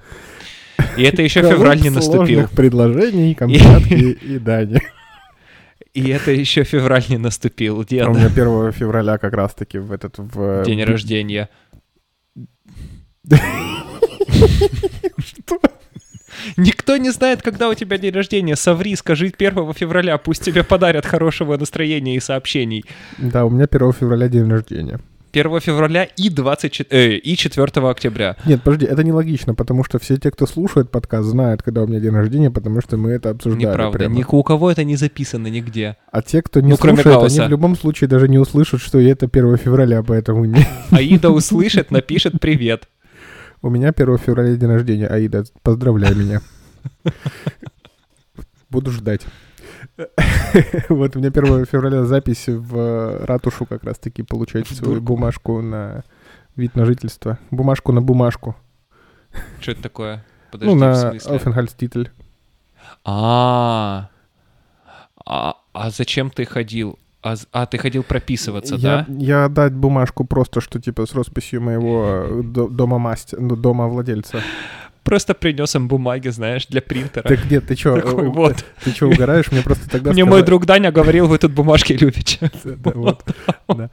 [0.98, 2.48] И это еще февраль не наступил.
[2.50, 4.82] предложений Камчатки и Дани.
[5.96, 8.08] И это еще февраль не наступил, А дед.
[8.08, 10.18] У меня 1 февраля как раз-таки в этот...
[10.18, 11.50] в День в- рождения.
[15.18, 15.60] Что?
[16.58, 18.56] Никто не знает, когда у тебя день рождения.
[18.56, 22.84] Соври, скажи 1 февраля, пусть тебе подарят хорошего настроения и сообщений.
[23.18, 25.00] Да, у меня 1 февраля день рождения.
[25.36, 28.38] 1 февраля и, 24, э, и 4 октября.
[28.46, 32.00] Нет, подожди, это нелогично, потому что все те, кто слушает подкаст, знают, когда у меня
[32.00, 33.98] день рождения, потому что мы это обсуждали Неправда.
[33.98, 34.16] прямо.
[34.16, 35.98] Ни у кого это не записано нигде.
[36.12, 37.42] А те, кто не Ну, кроме слушает, Гаусса.
[37.42, 40.66] они в любом случае даже не услышат, что это 1 февраля, поэтому не...
[40.92, 42.88] Аида услышит, напишет привет.
[43.62, 45.08] У меня 1 февраля день рождения.
[45.08, 46.42] Аида, поздравляй меня.
[48.70, 49.22] Буду ждать.
[50.90, 56.04] Вот у меня 1 февраля запись в ратушу как раз-таки получать свою бумажку на
[56.56, 57.40] вид на жительство.
[57.52, 58.56] Бумажку на бумажку.
[59.60, 60.26] Что это такое?
[60.52, 61.12] Подожди, ну, на?
[61.16, 62.10] Aufenthaltstitel.
[63.04, 64.10] А,
[65.26, 66.98] а, а зачем ты ходил?
[67.22, 69.14] А, а, ты ходил прописываться, я, да?
[69.18, 73.88] я отдать бумажку просто, что типа с росписью моего э, до- дома масти, ну, дома
[73.88, 74.42] владельца.
[75.06, 77.22] Просто принес им бумаги, знаешь, для принтера.
[77.22, 78.66] Так нет, ты чё, Такой, вот.
[78.84, 79.52] ты чё угораешь?
[79.52, 82.52] Мне просто тогда Мне мой друг Даня говорил, вы тут бумажки любите.
[82.64, 83.24] Да, вот,
[83.68, 83.90] да.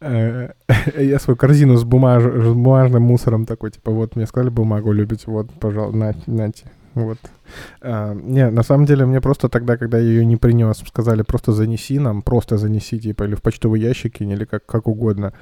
[0.00, 0.52] Э,
[0.96, 2.22] Я свою корзину с, бумаж...
[2.22, 7.18] с бумажным мусором такой, типа, вот, мне сказали бумагу любить, вот, пожалуйста, на, нате, вот.
[7.80, 11.52] А, Не, на самом деле, мне просто тогда, когда я ее не принес, сказали, просто
[11.52, 15.32] занеси нам, просто занеси, типа, или в почтовый ящик, или как, как угодно.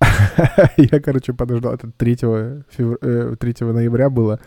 [0.76, 2.98] Я, короче, подождал, это 3, февр...
[3.00, 4.40] э, 3 ноября было,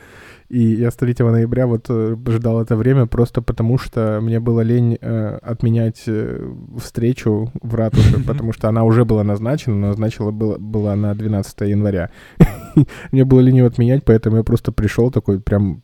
[0.50, 4.62] и я с 3 ноября вот э, ждал это время просто потому, что мне было
[4.62, 10.32] лень э, отменять э, встречу в ратуше, потому что она уже была назначена, но назначила
[10.32, 12.12] было, была на 12 января.
[13.12, 15.84] Мне было лень ее отменять, поэтому я просто пришел такой прям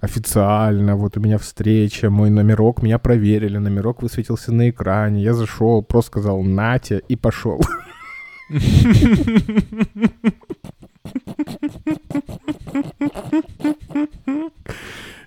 [0.00, 5.82] официально, вот у меня встреча, мой номерок, меня проверили, номерок высветился на экране, я зашел,
[5.82, 7.60] просто сказал «Натя» и пошел.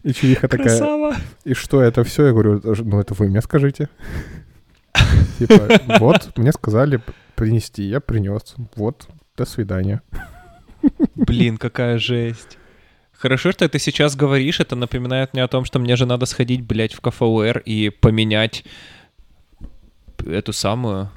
[0.04, 1.16] И чувиха такая, Красава.
[1.44, 2.28] и что это все?
[2.28, 3.90] Я говорю, «Это ж- ну это вы мне скажите.
[5.38, 5.68] Типа,
[6.00, 7.02] вот, мне сказали
[7.36, 8.56] принести, я принес.
[8.76, 10.02] Вот, до свидания.
[11.16, 12.58] Блин, какая жесть.
[13.12, 16.62] Хорошо, что ты сейчас говоришь, это напоминает мне о том, что мне же надо сходить,
[16.62, 18.64] блядь, в КФУР и поменять
[20.26, 21.10] эту самую,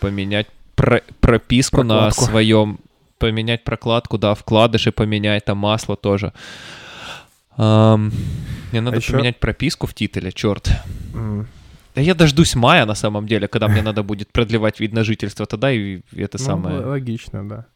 [0.00, 2.24] поменять про- прописку на Прокладку.
[2.24, 2.78] своем,
[3.18, 6.32] поменять прокладку, да, вкладыши поменять, там масло тоже.
[7.56, 8.10] Ам,
[8.72, 10.70] мне надо ещё- поменять прописку в титуле, черт.
[11.14, 11.46] М,
[11.94, 15.44] Да я дождусь мая, на самом деле, когда мне надо будет продлевать вид на жительство,
[15.44, 16.80] тогда и это ну, самое...
[16.80, 17.66] логично, да.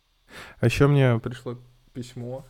[0.61, 1.59] А еще мне пришло
[1.93, 2.45] письмо.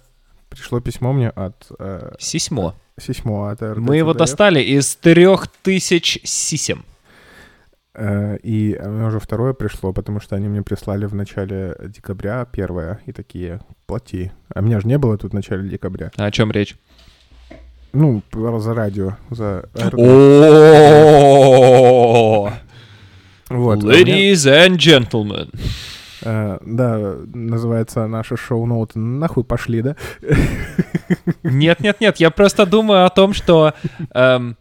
[0.49, 1.67] Пришло письмо мне от...
[1.81, 2.75] э, Сисьмо.
[3.05, 3.79] письмо от РТЦДФ.
[3.79, 6.85] Мы его достали из трех тысяч сисем.
[7.99, 13.01] Э, И меня уже второе пришло, потому что они мне прислали в начале декабря первое,
[13.07, 14.33] и такие, плати.
[14.55, 16.11] А меня же не было тут в начале декабря.
[16.17, 16.77] А о чем речь?
[17.93, 19.65] Ну, за радио, за...
[23.49, 23.83] Вот.
[23.83, 25.49] а Ladies and gentlemen.
[26.23, 29.97] Э, Да, называется наше шоу-ноут «Нахуй пошли», да?
[31.43, 33.73] Нет, нет, нет, я просто думаю о том, что
[34.13, 34.57] эм,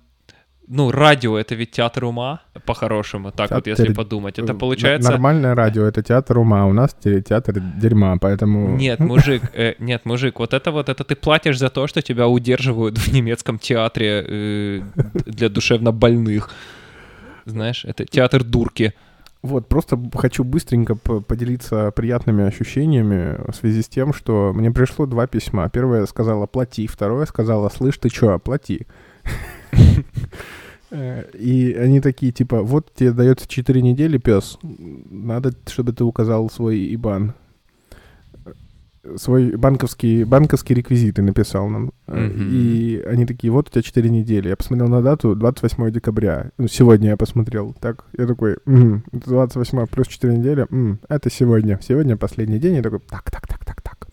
[0.67, 5.11] ну радио это ведь театр ума по-хорошему, так вот если Театр- подумать, это Н- получается.
[5.11, 8.75] Нормальное радио— это театр ума, а у нас те- театр дерьма, поэтому...
[8.75, 12.27] Нет, мужик, э, нет, мужик, вот это вот, это ты платишь за то, что тебя
[12.27, 14.81] удерживают в немецком театре э,
[15.25, 16.49] для душевно больных.
[17.45, 18.93] Знаешь, это театр дурки.
[19.43, 25.27] Вот, просто хочу быстренько поделиться приятными ощущениями в связи с тем, что мне пришло два
[25.27, 25.69] письма.
[25.69, 28.87] Первое сказала «плати», второе сказала «слышь, ты чё, плати».
[30.95, 36.49] Э, И они такие, типа, вот тебе дается 4 недели, пес, надо, чтобы ты указал
[36.49, 37.33] свой ИБАН.
[39.17, 41.91] Свой банковский, банковские реквизиты написал нам.
[42.07, 42.49] Мгм.
[42.51, 44.49] И они такие, вот у тебя 4 недели.
[44.49, 46.49] Я посмотрел на дату, 28 декабря.
[46.57, 47.75] Ну, сегодня я посмотрел.
[47.79, 51.79] Так, я такой, «Мгм, 28 плюс 4 недели, м, это сегодня.
[51.83, 52.75] Сегодня последний день.
[52.75, 54.07] Я такой, так, так, так, так, так.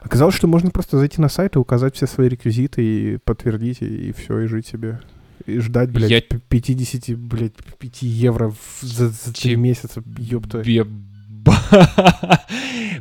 [0.00, 4.12] Оказалось, что можно просто зайти на сайт и указать все свои реквизиты и подтвердить, и,
[4.12, 5.00] все, и жить себе.
[5.46, 10.02] И ждать, блядь, Я- п- 50, блядь, 5 евро в- за, за 3 Чеб- месяца,
[10.18, 10.60] ёпта.
[10.60, 10.98] Еба.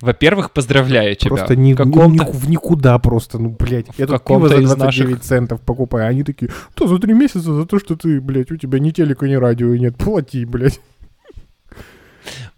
[0.01, 1.29] Во-первых, поздравляю тебя.
[1.29, 2.25] Просто ни, в каком-то...
[2.31, 3.87] в никуда просто, ну, блядь.
[3.97, 7.53] Я тут пиво за из 29 наших- центов покупаю, они такие, то за 3 месяца
[7.53, 10.79] за то, что ты, блядь, у тебя ни телека, ни радио нет, плати, блядь.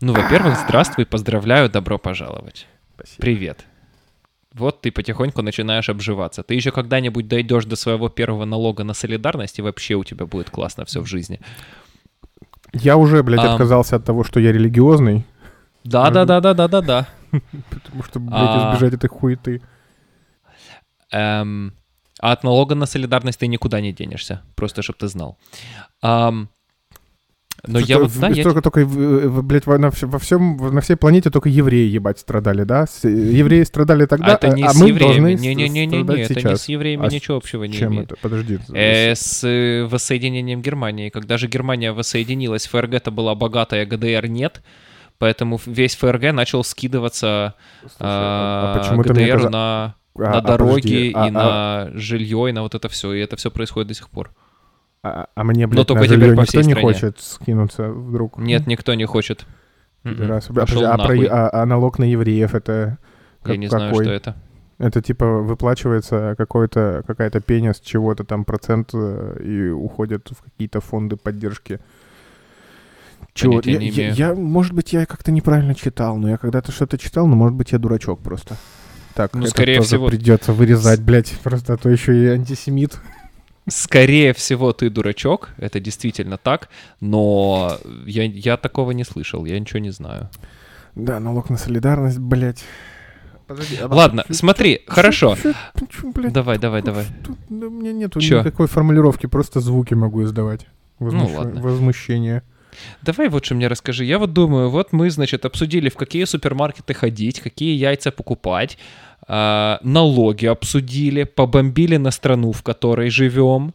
[0.02, 2.68] Ну, во-первых, здравствуй, поздравляю, добро пожаловать.
[2.96, 3.22] Спасибо.
[3.22, 3.66] Привет.
[4.56, 6.42] Вот ты потихоньку начинаешь обживаться.
[6.44, 10.50] Ты еще когда-нибудь дойдешь до своего первого налога на солидарность, и вообще у тебя будет
[10.50, 11.40] классно все в жизни.
[12.74, 13.52] Я уже, блядь, Ам.
[13.54, 15.26] отказался от того, что я религиозный,
[15.84, 17.08] Да, да, да, да, да, да, да.
[17.70, 18.70] потому что, блядь, А.
[18.74, 19.62] избежать этой хуеты.
[21.12, 21.74] Эм,
[22.22, 25.38] а от налога на солидарность ты никуда не денешься, просто чтобы ты знал.
[27.68, 28.44] Но я вот, да, я...
[28.44, 32.86] Только, только, блядь, на, во всем, на всей планете только евреи, ебать, страдали, да?
[33.04, 35.36] Евреи страдали тогда, а, это не а с мы евреями.
[35.36, 36.38] должны не, не, не, не, не, сейчас.
[36.38, 38.12] это не с евреями а ничего общего не чем имеет.
[38.12, 38.22] это?
[38.22, 38.60] Подожди.
[38.74, 41.10] Э, с э, воссоединением Германии.
[41.10, 44.62] Когда же Германия воссоединилась, ФРГ-то была богатая, ГДР нет,
[45.18, 51.12] поэтому весь ФРГ начал скидываться Слушай, а, а ГДР каза- на, А, на а, дороги
[51.14, 53.14] а- и а- на жилье, и на вот это все.
[53.14, 54.32] И это все происходит до сих пор.
[55.02, 56.82] А, а мне, блядь, только на жилье по никто всей не стране.
[56.82, 58.38] хочет скинуться вдруг?
[58.38, 59.46] Нет, никто не хочет.
[60.04, 60.52] Пидорасы.
[60.52, 62.98] А, а, про- а- а налог на евреев это Я
[63.44, 64.06] как- не знаю, какой?
[64.06, 64.36] что это.
[64.78, 70.80] Это типа выплачивается какой-то какая-то пеня с чего-то там процент э, и уходит в какие-то
[70.80, 71.80] фонды поддержки.
[73.34, 73.62] Чего?
[73.64, 77.28] Я, не я- я, может быть, я как-то неправильно читал, но я когда-то что-то читал,
[77.28, 78.56] но может быть я дурачок просто.
[79.16, 83.00] Так, Ну, это скорее всего- придется вырезать, блядь, просто а то еще и антисемит.
[83.70, 86.70] Скорее всего, ты дурачок, это действительно так,
[87.02, 90.30] но я, я такого не слышал, я ничего не знаю.
[90.96, 92.64] Да, налог на солидарность, блядь.
[93.48, 95.36] Подожди, а Ладно, чё- смотри, чё- хорошо.
[95.42, 95.54] чё-
[95.90, 97.06] чё, блядь, Давай, давай, давай.
[97.26, 98.40] Тут, да, у меня нету Чё?
[98.40, 100.68] никакой формулировки, просто звуки могу издавать.
[101.00, 101.62] Возмущ- Ну, ладно.
[101.62, 102.44] Возмущение.
[103.02, 104.06] Давай вот что мне расскажи.
[104.06, 108.78] Я вот думаю, вот мы, значит, обсудили, в какие супермаркеты ходить, какие яйца покупать,
[109.32, 113.74] а, налоги обсудили, побомбили на страну, в которой живем.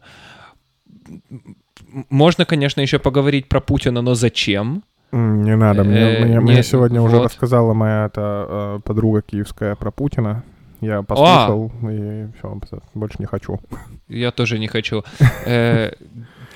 [2.09, 4.83] Можно, конечно, еще поговорить про Путина, но зачем?
[5.11, 7.25] Не надо, мне, Э, мне- мне сегодня уже вот.
[7.25, 10.43] рассказала моя эта, э, подруга киевская про Путина.
[10.81, 12.59] Я послушал и все,
[12.93, 13.59] больше не хочу.
[14.09, 15.03] Я тоже не хочу.
[15.45, 15.91] Э,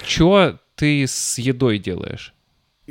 [0.04, 2.34] Чё ты с едой делаешь?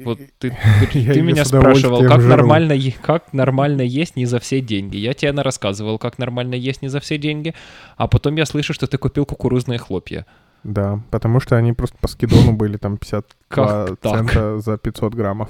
[0.04, 0.50] Вот ты,
[0.92, 2.28] ты, Я ты меня спрашивал, как жру.
[2.30, 4.96] нормально, как нормально есть не за все деньги.
[4.96, 7.54] Я тебе на- рассказывал, как нормально есть не за все деньги,
[7.96, 10.26] а потом я слышу, что ты купил кукурузные хлопья.
[10.64, 14.12] Да, потому что они просто по скидону были там 52 Как так?
[14.12, 15.48] цента за 500 граммов.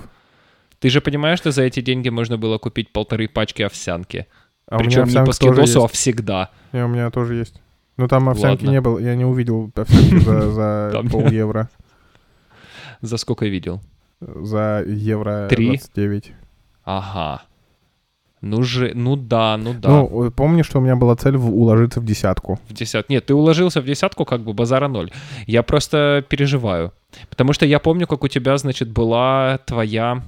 [0.80, 4.26] Ты же понимаешь, что за эти деньги можно было купить полторы пачки овсянки?
[4.66, 6.50] А Причем не по скидосу, а всегда.
[6.72, 7.61] Не, у меня тоже есть.
[7.96, 8.70] Ну там овсянки Ладно.
[8.70, 11.68] не было, я не увидел овсянки за, пол евро.
[13.00, 13.80] За сколько видел?
[14.20, 15.66] За евро Три?
[15.68, 16.33] 29.
[16.85, 17.42] Ага.
[18.40, 19.88] Ну же, ну да, ну да.
[19.88, 22.59] Ну, э, помни, что у меня была цель в- уложиться в десятку.
[22.68, 23.09] В десят.
[23.11, 25.11] Нет, ты уложился в десятку, как бы базара ноль.
[25.46, 26.92] Я просто переживаю.
[27.31, 30.22] Потому что я помню, как у тебя, значит, была твоя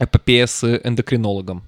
[0.00, 1.62] эпопея с эндокринологом.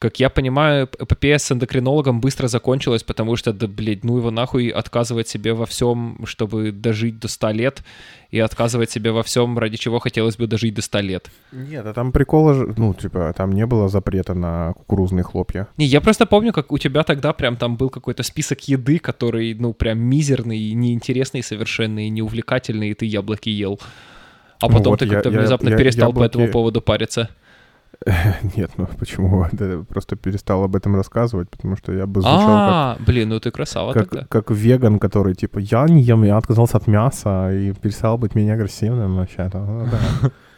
[0.00, 4.68] Как я понимаю, эпопея с эндокринологом быстро закончилась, потому что, да, блядь, ну его нахуй
[4.68, 7.82] отказывать себе во всем, чтобы дожить до 100 лет,
[8.30, 11.30] и отказывать себе во всем, ради чего хотелось бы дожить до 100 лет.
[11.52, 15.68] Нет, а там прикола, ну, типа, там не было запрета на кукурузные хлопья.
[15.76, 19.52] Не, я просто помню, как у тебя тогда прям там был какой-то список еды, который,
[19.52, 23.78] ну, прям мизерный, неинтересный совершенно, и неувлекательный, и ты яблоки ел.
[24.60, 27.28] А Ну потом вот ты как-то внезапно я перестал по яблоки- этому поводу париться.
[28.56, 29.46] Нет, ну почему?
[29.52, 33.50] Да, просто перестал об этом рассказывать, потому что я бы звучал А, блин, ну ты
[33.50, 34.20] красава как, тогда.
[34.26, 38.34] как, как веган, который типа я не ем, я отказался от мяса и перестал быть
[38.34, 39.58] менее агрессивным вообще-то.
[39.58, 40.30] Ну, да.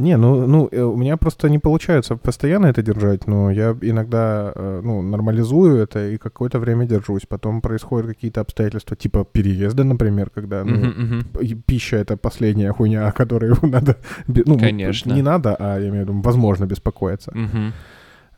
[0.00, 4.52] Не, ну, ну, э, у меня просто не получается постоянно это держать, но я иногда,
[4.54, 7.26] э, ну, нормализую это и какое-то время держусь.
[7.28, 11.26] Потом происходят какие-то обстоятельства, типа переезда, например, когда, ну, мгм.
[11.40, 15.12] и пища это последняя хуйня, о которой надо, бе- ну, Конечно.
[15.12, 17.30] не надо, а я имею в виду, возможно беспокоиться.
[17.34, 17.72] Мгм.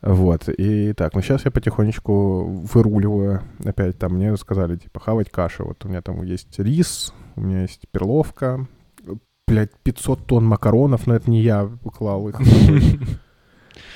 [0.02, 3.40] Вот, и так, ну сейчас я потихонечку выруливаю.
[3.64, 5.64] Опять там мне сказали, типа, хавать кашу.
[5.64, 8.66] Вот у меня там есть рис, у меня есть перловка,
[9.52, 12.40] блядь, 500 тонн макаронов, но это не я клал их.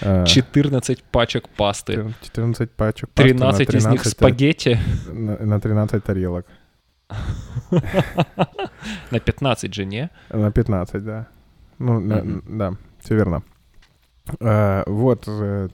[0.03, 2.12] А, 14 пачек пасты.
[2.23, 4.79] 14 пачек пасты на 13 из них 13 спагетти.
[5.11, 6.47] На на 13 тарелок.
[9.11, 10.11] На 15 же, не?
[10.31, 11.27] На 15, да.
[11.79, 12.01] Ну,
[12.47, 13.42] да, все верно.
[14.40, 15.25] А, вот.
[15.29, 15.69] э,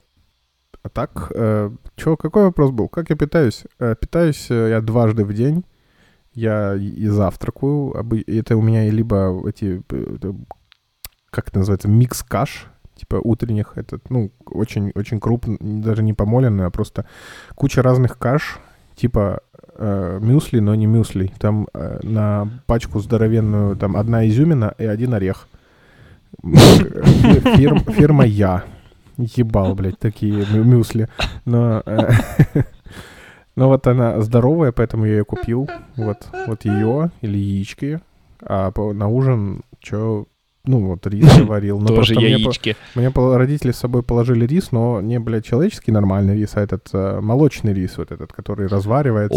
[0.83, 2.87] А так, э, чё, какой вопрос был?
[2.89, 3.63] Как я питаюсь?
[3.79, 5.63] Э, питаюсь э, я дважды в день.
[6.33, 7.93] Я и завтракаю.
[8.27, 10.33] Это у меня либо эти, э, э,
[11.29, 13.73] как это называется, микс каш, типа утренних.
[13.75, 17.05] Это, ну, очень, очень крупно, даже не помоленный, а просто
[17.55, 18.59] куча разных каш,
[18.95, 19.41] типа
[19.75, 21.31] э, мюсли, но не мюсли.
[21.39, 25.47] Там э, на пачку здоровенную там одна изюмина и один орех.
[26.43, 28.63] Э, фирма Я.
[29.17, 31.07] Ебал, блядь, такие мю- мюсли.
[31.45, 31.83] Но,
[33.55, 35.69] но вот она здоровая, поэтому я ее купил.
[35.95, 37.99] Вот, вот ее или яички.
[38.41, 40.25] А по- на ужин что
[40.65, 41.77] ну, вот рис я варил.
[41.79, 42.77] Но Тоже мне по- яички.
[42.95, 46.87] Мне пол- родители с собой положили рис, но не, блядь, человеческий нормальный рис, а этот
[46.93, 49.35] э, молочный рис, вот этот, который разваривается.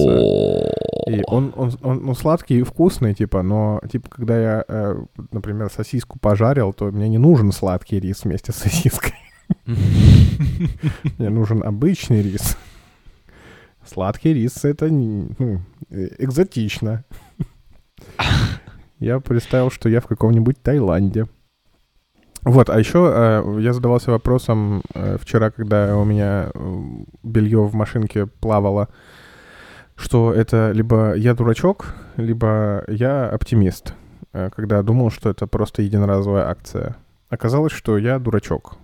[1.09, 4.97] И он, он, он, ну, сладкий и вкусный, типа, но, типа, когда я, э,
[5.33, 9.15] например, сосиску пожарил, то мне не нужен сладкий рис вместе с сосиской.
[11.19, 12.57] Мне нужен обычный рис.
[13.87, 15.31] Сладкий рис— это ну,
[15.91, 17.05] э, экзотично.
[18.99, 21.27] Я представил, что я в каком-нибудь Таиланде.
[22.43, 26.51] Вот, а еще э, я задавался вопросом э, вчера, когда у меня
[27.23, 28.89] белье в машинке плавало,
[29.97, 33.95] что это либо я дурачок, либо я оптимист,
[34.33, 36.97] э, когда думал, что это просто единоразовая акция.
[37.29, 38.79] Оказалось, что я дурачок.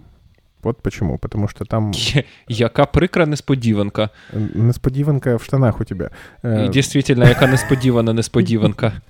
[0.63, 1.17] Вот почему.
[1.17, 4.09] Потому что там Я- Яка прикра несподіванка.
[4.33, 6.09] э, несподіванка в штанах у тебя.
[6.43, 8.93] Э, І дійсно, яка несподівана несподіванка.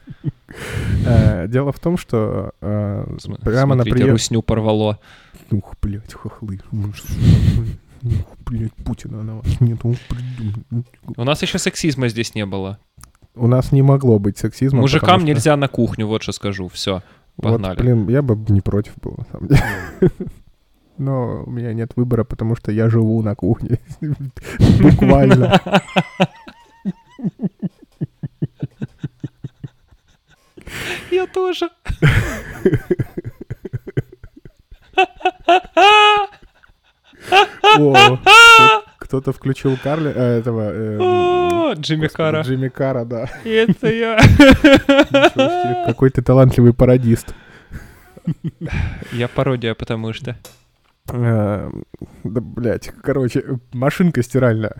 [1.05, 4.11] э, Дело в том, что э, См- прямо на Смотрите, прием...
[4.11, 4.97] русню порвало.
[5.51, 6.59] Ух, блядь, хохлы.
[6.71, 7.07] Ну что,
[8.03, 9.79] Ух, блядь, Путина на вас нет.
[9.83, 10.85] ух, придумал.
[11.17, 12.77] У нас еще сексизма здесь не было.
[13.35, 14.81] У нас не могло быть сексизма.
[14.81, 16.67] Мужикам потому что- нельзя на кухню, вот что скажу.
[16.67, 17.01] Все.
[17.41, 17.75] погнали.
[17.75, 20.11] Вот, блин, я бы не против был, на самом деле.
[20.98, 23.78] Но у меня нет выбора, потому что я живу на кухне.
[24.80, 25.60] Буквально.
[31.10, 31.68] Я тоже.
[38.98, 40.70] Кто-то включил Карли, э, этого...
[40.72, 42.42] э, О, Джимми Кара.
[42.42, 43.28] Джимми Кара, да.
[43.44, 44.18] Это я.
[45.86, 47.34] Какой ты талантливый пародист.
[49.12, 50.36] Я пародия, потому что.
[51.10, 51.70] Э,
[52.24, 54.76] Да, блядь, короче, машинка стиральная.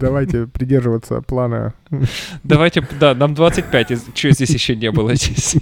[0.00, 1.74] Давайте придерживаться плана.
[2.42, 4.16] Давайте, да, нам 25.
[4.16, 5.14] Что здесь еще не было?
[5.14, 5.56] здесь?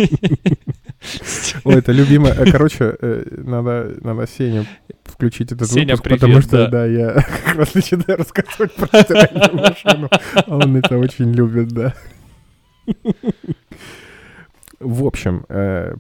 [1.65, 2.33] Ой, это любимое.
[2.33, 4.65] э, Короче, э, надо, надо Сеню
[5.05, 6.69] включить этот Сеня, выпуск, привет, потому что, да.
[6.71, 7.13] да, я
[7.45, 10.09] как раз начинаю рассказывать про стиральную машину.
[10.35, 11.95] А он это очень любит, да.
[14.81, 15.45] В общем,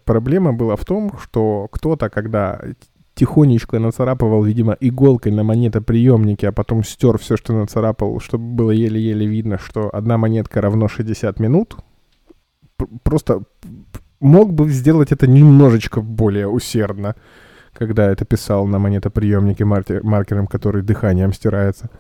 [0.05, 2.61] проблема была в том, что кто-то, когда
[3.19, 9.27] тихонечко нацарапывал, видимо, иголкой на монетоприемнике, а потом стер все, что нацарапал, чтобы было еле-еле
[9.27, 11.77] видно, что одна монетка равно 60 минут,
[13.03, 13.43] просто
[14.21, 17.17] мог бы сделать это немножечко более усердно,
[17.73, 21.91] когда это писал на монетоприемнике маркером, который дыханием стирается.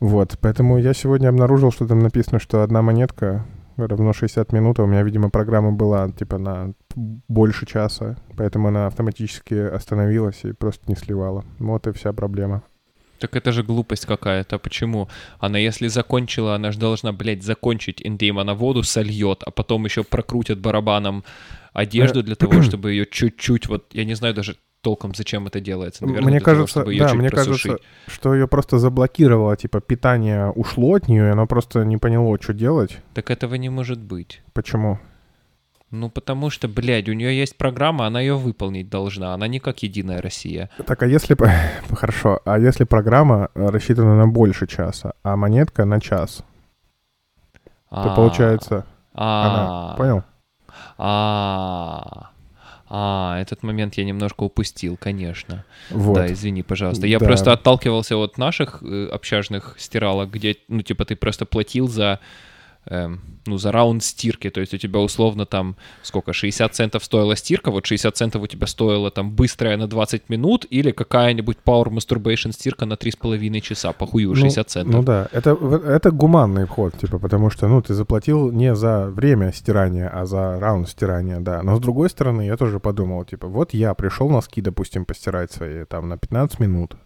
[0.00, 3.44] Вот, поэтому я сегодня обнаружил, что там написано, что одна монетка
[3.76, 8.86] равно 60 минут, а у меня, видимо, программа была типа на больше часа, поэтому она
[8.86, 11.44] автоматически остановилась и просто не сливала.
[11.58, 12.62] Вот и вся проблема.
[13.18, 14.58] Так это же глупость какая-то.
[14.58, 15.08] Почему?
[15.38, 20.02] Она если закончила, она же должна, блядь, закончить индейм, она воду сольет, а потом еще
[20.02, 21.22] прокрутит барабаном
[21.72, 26.04] одежду для того, чтобы ее чуть-чуть, вот, я не знаю даже толком, зачем это делается.
[26.04, 27.62] Наверное, мне того, кажется, ее да, мне просушить.
[27.62, 32.36] кажется, что ее просто заблокировало, типа питание ушло от нее, и она просто не поняло,
[32.40, 32.98] что делать.
[33.14, 34.42] Так этого не может быть.
[34.52, 34.98] Почему?
[35.92, 39.34] Ну, потому что, блядь, у нее есть программа, она ее выполнить должна.
[39.34, 40.70] Она не как Единая Россия.
[40.86, 41.36] Так, а если...
[41.94, 46.44] Хорошо, а если программа рассчитана на больше часа, а монетка на час,
[47.90, 48.86] то А, получается...
[49.12, 49.96] а, Она...
[49.98, 50.22] Понял?
[50.96, 52.30] А,
[52.94, 55.64] а, этот момент я немножко упустил, конечно.
[55.90, 56.14] Вот.
[56.14, 57.06] Да, извини, пожалуйста.
[57.06, 57.24] Я Да.
[57.24, 62.18] просто отталкивался от наших э, общажных стиралок, где, ну, типа, ты просто платил за,
[62.88, 64.50] ну, за раунд стирки.
[64.50, 68.46] То есть у тебя условно там, сколько, 60 центов стоила стирка, вот 60 центов у
[68.46, 73.92] тебя стоила там быстрая на 20 минут или какая-нибудь Power Masturbation стирка на 3,5 часа,
[73.92, 74.94] похую, 60 центов.
[74.94, 79.52] Ну да, это, это гуманный вход, типа, потому что, ну, ты заплатил не за время
[79.52, 81.62] стирания, а за раунд стирания, да.
[81.62, 85.84] Но с другой стороны, я тоже подумал, типа, вот я пришел носки, допустим, постирать свои
[85.84, 86.96] там на 15 минут,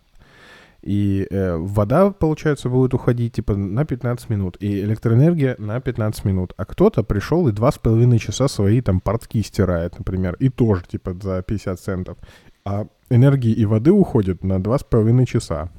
[0.86, 6.52] и э, вода, получается, будет уходить, типа, на 15 минут, и электроэнергия на 15 минут.
[6.56, 11.42] А кто-то пришел и 2,5 часа свои там портки стирает, например, и тоже, типа, за
[11.42, 12.18] 50 центов.
[12.64, 15.70] А энергии и воды уходит на 2,5 часа.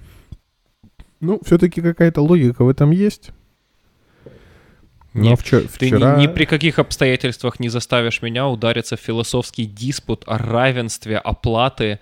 [1.22, 3.32] Ну, все-таки какая-то логика в этом есть.
[5.14, 9.66] Но Нет, вчера, Ты ни- ни, при каких обстоятельствах не заставишь меня удариться в философский
[9.66, 12.00] диспут о равенстве оплаты.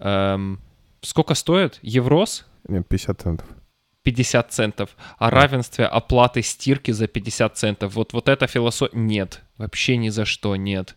[0.00, 0.58] эм,
[1.02, 1.78] сколько стоит?
[1.82, 2.46] Еврос?
[2.68, 3.46] Нет, 50 центов.
[4.02, 4.90] 50 центов.
[5.18, 7.94] О равенстве оплаты стирки за 50 центов.
[7.94, 8.96] Вот, вот эта философия...
[8.96, 10.96] Нет, вообще ни за что нет.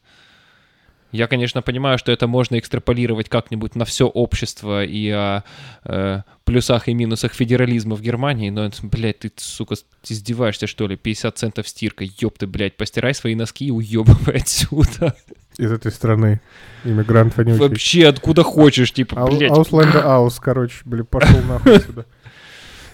[1.13, 5.43] Я, конечно, понимаю, что это можно экстраполировать как-нибудь на все общество и о
[5.83, 9.75] э, плюсах и минусах федерализма в Германии, но, блядь, ты, сука,
[10.07, 10.95] издеваешься, что ли?
[10.95, 15.15] 50 центов стирка, ёб ты, блядь, постирай свои носки и уёбывай отсюда.
[15.57, 16.41] Из этой страны.
[16.83, 17.59] Иммигрант вонючий.
[17.59, 19.51] Вообще откуда хочешь, типа, Ау- блядь.
[19.51, 22.05] Ауслендер Аус, короче, блин, пошел нахуй сюда.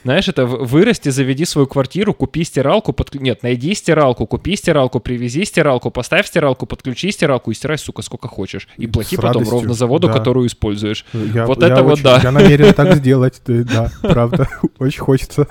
[0.06, 3.20] Знаешь, это вырасти, заведи свою квартиру, купи стиралку, подклю...
[3.22, 8.30] нет, найди стиралку, купи стиралку, привези стиралку, поставь стиралку, подключи стиралку и стирай, сука, сколько
[8.30, 8.70] хочешь.
[8.78, 10.14] И плати С потом ровно за воду, да.
[10.14, 11.04] которую используешь.
[11.14, 12.20] Я- Вот я это вот очень- да.
[12.24, 14.48] Я намерен так сделать, да, правда.
[14.80, 15.48] Очень хочется.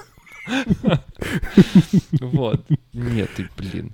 [2.20, 2.64] Вот.
[2.94, 3.92] Нет, ты, блин.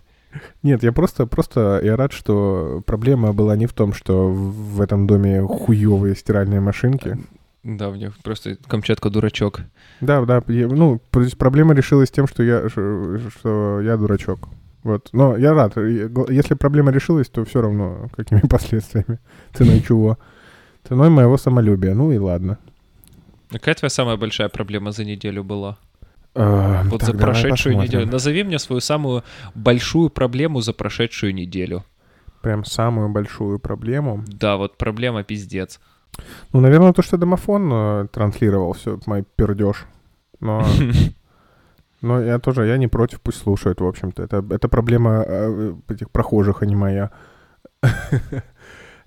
[0.64, 5.06] Нет, я просто, просто, я рад, что проблема была не в том, что в этом
[5.06, 7.18] доме хуевые стиральные машинки.
[7.62, 9.60] Да, у них просто Камчатка дурачок.
[10.00, 11.00] Да, да, я- ну,
[11.38, 14.48] проблема решилась тем, что я, что я дурачок.
[14.84, 15.76] Вот, но я рад.
[15.76, 19.18] Если проблема решилась, то все равно какими последствиями,
[19.52, 20.18] ценой чего.
[20.88, 21.94] Ценой моего самолюбия.
[21.94, 22.56] Ну и ладно.
[23.50, 25.76] Какая твоя самая большая проблема за неделю была?
[26.34, 28.06] А, Вот так, за прошедшую неделю.
[28.06, 29.22] Назови мне свою самую
[29.54, 31.84] большую проблему за прошедшую неделю.
[32.42, 34.22] Прям самую большую проблему.
[34.26, 35.80] Да, вот проблема пиздец.
[36.52, 39.86] Ну, наверное, то, что домофон э, транслировал все, мой пердеж.
[40.40, 40.64] Но,
[42.02, 44.22] но я тоже, я не против, пусть слушают, в общем-то.
[44.22, 47.10] Это, это проблема э, этих прохожих, а не моя.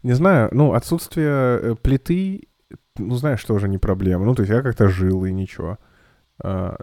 [0.04, 2.48] Не знаю, ну, отсутствие э, плиты,
[2.98, 4.26] ну, знаешь, тоже не проблема.
[4.26, 5.80] Ну, то есть я как-то жил и ничего.
[6.44, 6.76] А,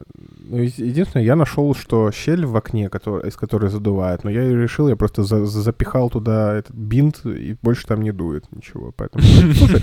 [0.48, 4.88] ну, единственное, я нашел, что щель в окне, который, из которой задувает, но я решил,
[4.88, 8.92] я просто за- за- запихал туда этот бинт, и больше там не дует ничего.
[8.96, 9.22] Поэтому,
[9.54, 9.80] слушай,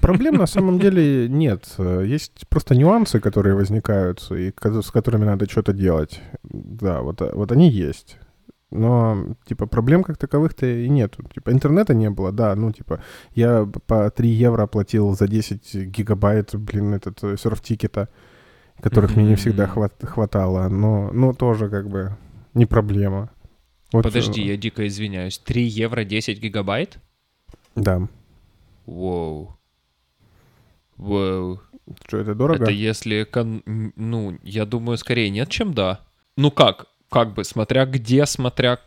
[0.00, 1.64] Проблем на самом деле нет.
[1.78, 4.52] Э, Есть просто нюансы, которые возникают, и
[4.82, 6.22] с которыми надо что-то делать.
[6.44, 8.16] Да, вот, э, вот они есть.
[8.72, 11.16] Но, типа, проблем как таковых-то и нет.
[11.34, 13.00] Типа, интернета не было, да, ну, типа,
[13.34, 17.36] я по 3 евро платил за 10 гигабайт, блин, этот э,
[18.80, 22.16] которых мне не всегда хват- хватало, но, но тоже, как бы,
[22.54, 23.30] не проблема.
[23.92, 25.38] Вот, Подожди, э, я дико извиняюсь.
[25.38, 26.98] 3 евро 10 гигабайт?
[27.74, 28.08] Да.
[28.86, 29.56] Воу.
[30.96, 31.60] Воу.
[32.06, 32.62] Что, это дорого?
[32.64, 33.62] Это если, кон-
[33.96, 36.00] ну, я думаю, скорее нет, чем да.
[36.36, 38.78] Ну как, как бы, смотря где, смотря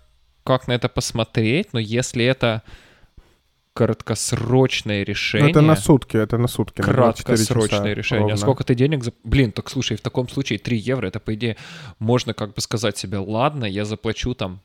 [0.44, 2.64] как на это посмотреть, но если это
[3.74, 5.50] краткосрочное решение...
[5.50, 6.82] это на сутки, это на сутки.
[6.82, 8.22] на 24 часа краткосрочное решение.
[8.22, 8.36] ровно.
[8.36, 9.04] А сколько ты денег...
[9.04, 9.12] За...
[9.24, 11.58] Блин, так слушай, в таком случае 3 евро, это, по идее,
[12.00, 14.62] можно как бы сказать себе, ладно, я заплачу там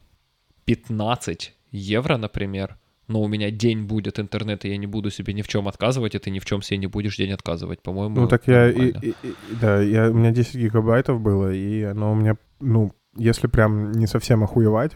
[0.66, 2.76] 15 евро, например,
[3.08, 6.18] но у меня день будет интернета, я не буду себе ни в чем отказывать, и
[6.18, 9.14] ты ни в чем себе не будешь день отказывать, по-моему, Ну так я, и, и-
[9.22, 13.92] и- да, я, у меня 10 гигабайтов было, и оно у меня, ну, если прям
[13.92, 14.92] не совсем охуевать,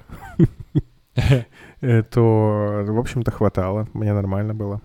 [2.11, 4.81] то, в общем-то, хватало, мне нормально было.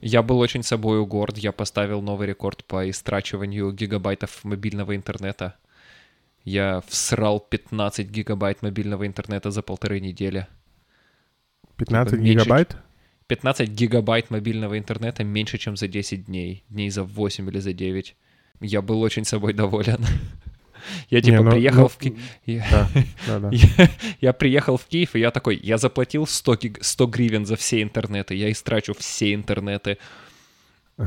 [0.00, 5.54] Я был очень собою горд, я поставил новый рекорд по истрачиванию гигабайтов мобильного интернета.
[6.44, 10.48] Я всрал 15 гигабайт мобильного интернета за полторы недели.
[11.76, 12.76] 15 меньше, гигабайт?
[13.28, 16.64] 15 гигабайт мобильного интернета меньше, чем за 10 дней.
[16.68, 18.16] Дней за 8 или за 9.
[18.60, 19.98] Я был очень собой доволен.
[21.10, 22.16] Я Не, типа ну- приехал ну, в Ки-
[22.46, 22.88] я- Да,
[23.26, 23.48] да, да.
[23.52, 27.56] я, я приехал в Киев, и я такой, я заплатил 100, гиг- 100 гривен за
[27.56, 29.98] все интернеты, я истрачу все интернеты.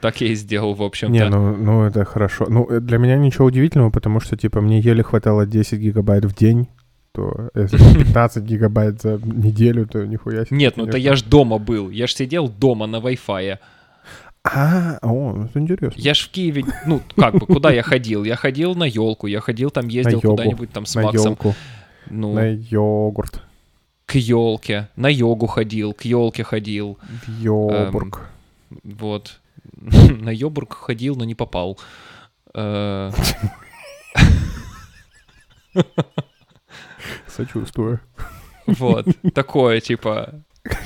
[0.00, 1.12] Так я и сделал, в общем-то.
[1.12, 2.46] Не, ну, ну это хорошо.
[2.48, 6.34] Ну, э, для меня ничего удивительного, потому что, типа, мне еле хватало 10 гигабайт в
[6.34, 6.68] день,
[7.12, 10.58] то если 15 гигабайт за неделю, то нихуя себе.
[10.58, 11.90] Нет, ну это я ж дома был.
[11.90, 13.58] Я ж сидел дома на Wi-Fi.
[14.54, 16.00] А, о, это интересно.
[16.00, 18.24] Я ж в Киеве, ну, как бы, куда я ходил?
[18.24, 21.32] Я ходил на елку, я ходил там, ездил куда-нибудь там с На Максом.
[21.32, 21.54] елку,
[22.10, 23.42] Ну, на йогурт,
[24.06, 24.88] к елке.
[24.96, 26.98] На йогу ходил, к елке ходил.
[27.26, 28.14] в йогурт.
[28.84, 29.40] Вот.
[29.76, 31.78] На Йобург ходил, но не попал.
[32.54, 33.10] Э,
[37.28, 38.00] Сочувствую.
[38.66, 39.06] Вот.
[39.34, 40.34] Такое, типа...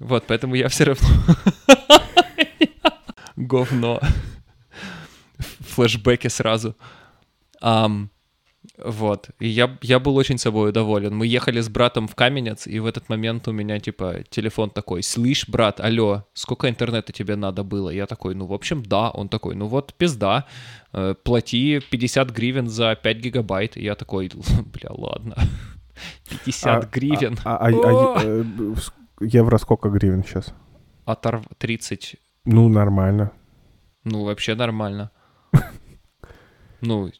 [0.00, 1.08] Вот, поэтому я все равно...
[3.36, 4.00] Говно.
[5.60, 6.74] Флэшбэки сразу.
[8.84, 9.30] Вот.
[9.38, 11.14] И я, я был очень собой доволен.
[11.14, 15.02] Мы ехали с братом в Каменец, и в этот момент у меня, типа, телефон такой,
[15.02, 19.10] «Слышь, брат, алло, сколько интернета тебе надо было?» Я такой, ну, в общем, да.
[19.10, 20.46] Он такой, ну вот, пизда,
[20.92, 23.76] э, плати 50 гривен за 5 гигабайт.
[23.76, 24.30] И я такой,
[24.72, 25.36] бля, ладно.
[26.44, 27.38] 50 А- гривен.
[27.44, 28.74] А, а- а- О!
[29.20, 30.54] Евро сколько гривен сейчас?
[31.04, 31.44] Оторв...
[31.58, 32.16] 30.
[32.44, 33.32] Ну, нормально.
[34.04, 35.10] Ну, вообще нормально.
[36.80, 37.10] Ну,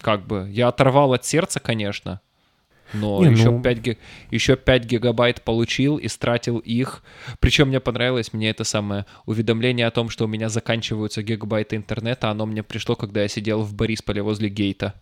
[0.00, 2.20] как бы, я оторвал от сердца, конечно,
[2.94, 3.98] но Не, еще, ну- 5 ги-
[4.30, 7.02] еще 5 гигабайт получил и стратил их.
[7.38, 12.30] Причем мне понравилось, мне это самое уведомление о том, что у меня заканчиваются гигабайты интернета,
[12.30, 14.94] оно мне пришло, когда я сидел в Борисполе возле гейта.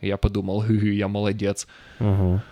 [0.00, 1.66] Я подумал, «Гы-гы, я молодец.
[2.00, 2.42] Мгм.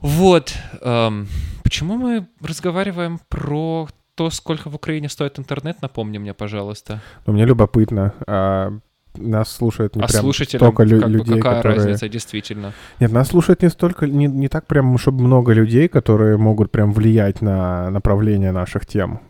[0.00, 0.54] Вот.
[0.80, 1.28] эм,
[1.62, 7.00] почему мы разговариваем про то, сколько в Украине стоит интернет, напомни мне, пожалуйста.
[7.26, 8.14] Ну, мне любопытно.
[8.26, 8.72] А
[9.16, 11.76] нас слушает не а прям столько лю- как бы людей, какая которые...
[11.78, 12.72] разница, действительно.
[13.00, 16.92] Нет, нас слушает не столько, не, не так прям, чтобы много людей, которые могут прям
[16.92, 19.20] влиять на направление наших тем.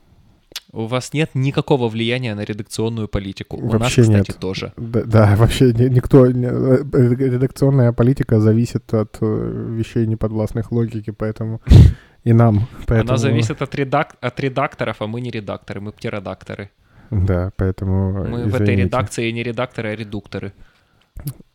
[0.73, 3.57] У вас нет никакого влияния на редакционную политику.
[3.57, 4.39] У Вообще нас, кстати, нет.
[4.41, 4.73] тоже.
[4.77, 6.27] Да, да, вообще ни- никто...
[6.27, 11.61] э, Редакционная политика зависит от э, вещей неподвластных логике, поэтому
[12.25, 12.69] и нам.
[12.87, 14.15] Поэтому, Она зависит от, редак...
[14.21, 16.71] от редакторов, а мы не редакторы, мы птеродакторы.
[17.11, 18.83] Да, поэтому Мы в этой извините.
[18.85, 20.53] редакции не редакторы, а редукторы.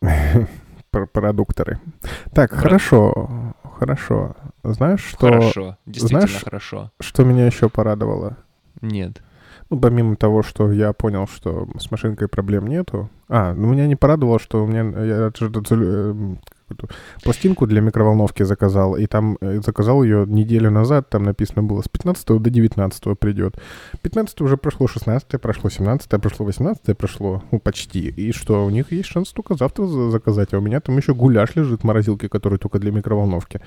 [0.90, 1.80] Пр- продукторы.
[2.34, 4.36] Так, Прод- хорошо, хорошо.
[4.62, 6.90] Знаешь, что, Хорошо, действительно знаешь- хорошо.
[7.00, 8.36] что меня еще порадовало?
[8.80, 9.22] Нет.
[9.70, 13.10] Ну, помимо того, что я понял, что с машинкой проблем нету.
[13.28, 19.06] А, ну меня не порадовало, что у меня я какую-то пластинку для микроволновки заказал, и
[19.06, 23.56] там э, заказал ее неделю назад, там написано было с 15 до 19 придет.
[24.02, 28.08] 15 уже прошло, 16 прошло, 17 прошло, 18 прошло, ну почти.
[28.08, 31.14] И что, у них есть шанс только завтра за- заказать, а у меня там еще
[31.14, 33.60] гуляш лежит в морозилке, который только для микроволновки.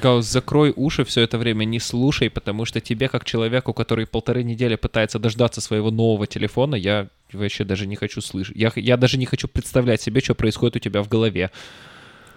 [0.00, 4.42] Гаус, закрой уши все это время, не слушай, потому что тебе, как человеку, который полторы
[4.42, 8.56] недели пытается дождаться своего нового телефона, я вообще даже не хочу слышать.
[8.56, 11.50] Я, я даже не хочу представлять себе, что происходит у тебя в голове.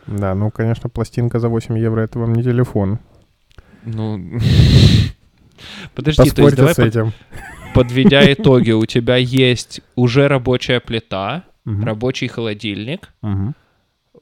[0.08, 3.00] Да, ну, конечно, пластинка за 8 евро это вам не телефон.
[3.86, 4.20] Ну...
[5.96, 7.14] Подожди, то есть давай с под- этим.
[7.74, 13.14] подведя итоги, у тебя есть уже рабочая плита, рабочий холодильник.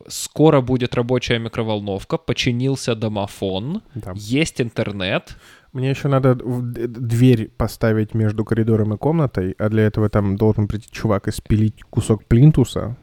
[0.07, 4.13] Скоро будет рабочая микроволновка, починился домофон, Да.
[4.15, 5.37] есть интернет.
[5.71, 10.89] Мне еще надо дверь поставить между коридором и комнатой, а для этого там должен прийти
[10.91, 12.95] чувак и спилить кусок плинтуса.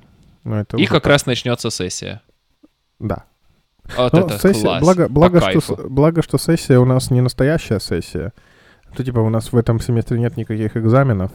[0.44, 1.06] Ну, это И как так.
[1.06, 2.20] раз начнется сессия.
[2.98, 3.24] Да.
[3.96, 4.80] Вот Ну, это сессия- класс.
[4.82, 5.88] благо, По благо, что, кайфу.
[5.88, 8.32] благо, что сессия у нас не настоящая сессия.
[8.96, 11.32] То типа у нас в этом семестре нет никаких экзаменов.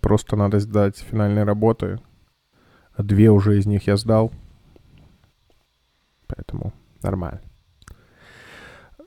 [0.00, 2.00] Просто надо сдать финальные работы.
[2.94, 4.32] А две уже из них я сдал.
[6.26, 6.72] Поэтому
[7.02, 7.40] нормально.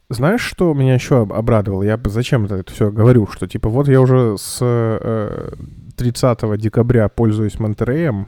[0.09, 1.83] Знаешь, что меня еще об- обрадовало?
[1.83, 3.27] Я зачем это все говорю?
[3.27, 5.51] Что типа вот я уже с э,
[5.97, 8.27] 30 декабря пользуюсь Монтереем.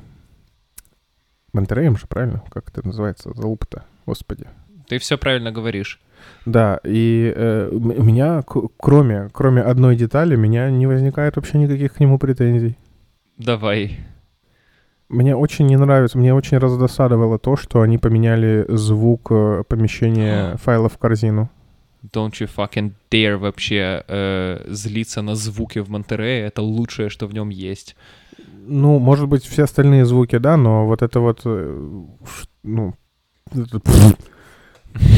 [1.53, 2.43] Монтереем же, правильно?
[2.51, 3.31] Как это называется?
[3.33, 4.45] Залупа-то, господи.
[4.87, 5.99] Ты все правильно говоришь.
[6.45, 8.43] Да, и э, у меня,
[8.77, 12.77] кроме, кроме одной детали, у меня не возникает вообще никаких к нему претензий.
[13.37, 13.97] Давай.
[15.11, 20.93] Мне очень не нравится, мне очень раздосадовало то, что они поменяли звук э, помещения файлов
[20.93, 21.49] в корзину.
[22.13, 26.45] Don't you fucking dare вообще э, злиться на звуки в Монтерее.
[26.47, 27.95] Это лучшее, что в нем есть.
[28.65, 31.89] Ну, может быть, все остальные звуки, да, но вот это вот, э,
[32.63, 32.93] ну,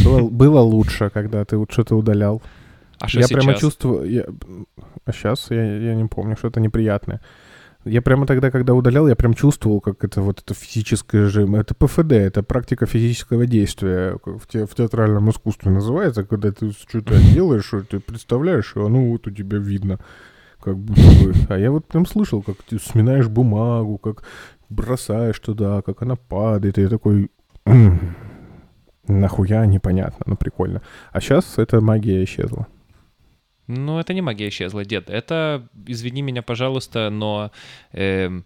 [0.03, 2.41] было, было лучше, когда ты вот что-то удалял.
[2.99, 3.43] А что я сейчас?
[3.43, 4.09] прямо чувствую...
[4.09, 4.25] я-
[5.05, 7.21] А сейчас я, я не помню, что-то неприятное.
[7.85, 11.55] Я прямо тогда, когда удалял, я прям чувствовал, как это вот это физическое режим.
[11.55, 14.17] Это ПФД, это практика физического действия.
[14.25, 19.27] В, те- в театральном искусстве называется, когда ты что-то делаешь, ты представляешь, и оно вот
[19.27, 19.99] у тебя видно.
[20.61, 21.33] Как будто бы.
[21.49, 24.23] А я вот прям слышал, как ты сминаешь бумагу, как
[24.69, 27.29] бросаешь туда, как она падает, и я такой...
[27.65, 28.15] «М,
[29.07, 30.81] Нахуя, непонятно, но прикольно.
[31.11, 32.67] А сейчас эта магия исчезла.
[33.75, 35.09] Ну, это не магия исчезла, дед.
[35.09, 37.51] Это, извини меня, пожалуйста, но
[37.91, 38.45] эм,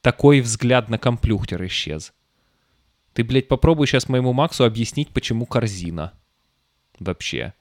[0.00, 2.12] такой взгляд на комплюхтер исчез.
[3.12, 6.12] Ты, блядь, попробуй сейчас моему Максу объяснить, почему корзина.
[6.98, 7.54] Вообще.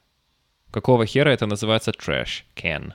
[0.71, 2.93] Какого хера это называется trash can?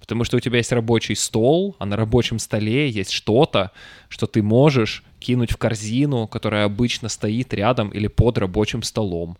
[0.00, 3.70] Потому что у тебя есть рабочий стол, а на рабочем столе есть что-то,
[4.08, 9.38] что ты можешь кинуть в корзину, которая обычно стоит рядом или под рабочим столом.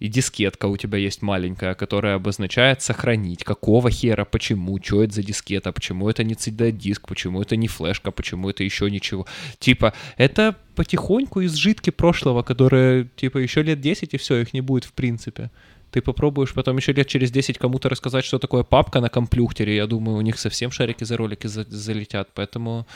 [0.00, 3.44] И дискетка у тебя есть маленькая, которая обозначает сохранить.
[3.44, 8.10] Какого хера, почему, что это за дискета, почему это не CD-диск, почему это не флешка,
[8.10, 9.26] почему это еще ничего.
[9.58, 14.84] Типа, это потихоньку изжитки прошлого, которые, типа, еще лет 10 и все, их не будет
[14.84, 15.50] в принципе.
[15.90, 19.76] Ты попробуешь потом еще лет через 10 кому-то рассказать, что такое папка на комплюхтере.
[19.76, 22.28] Я думаю, у них совсем шарики за ролики за- залетят.
[22.34, 22.86] Поэтому,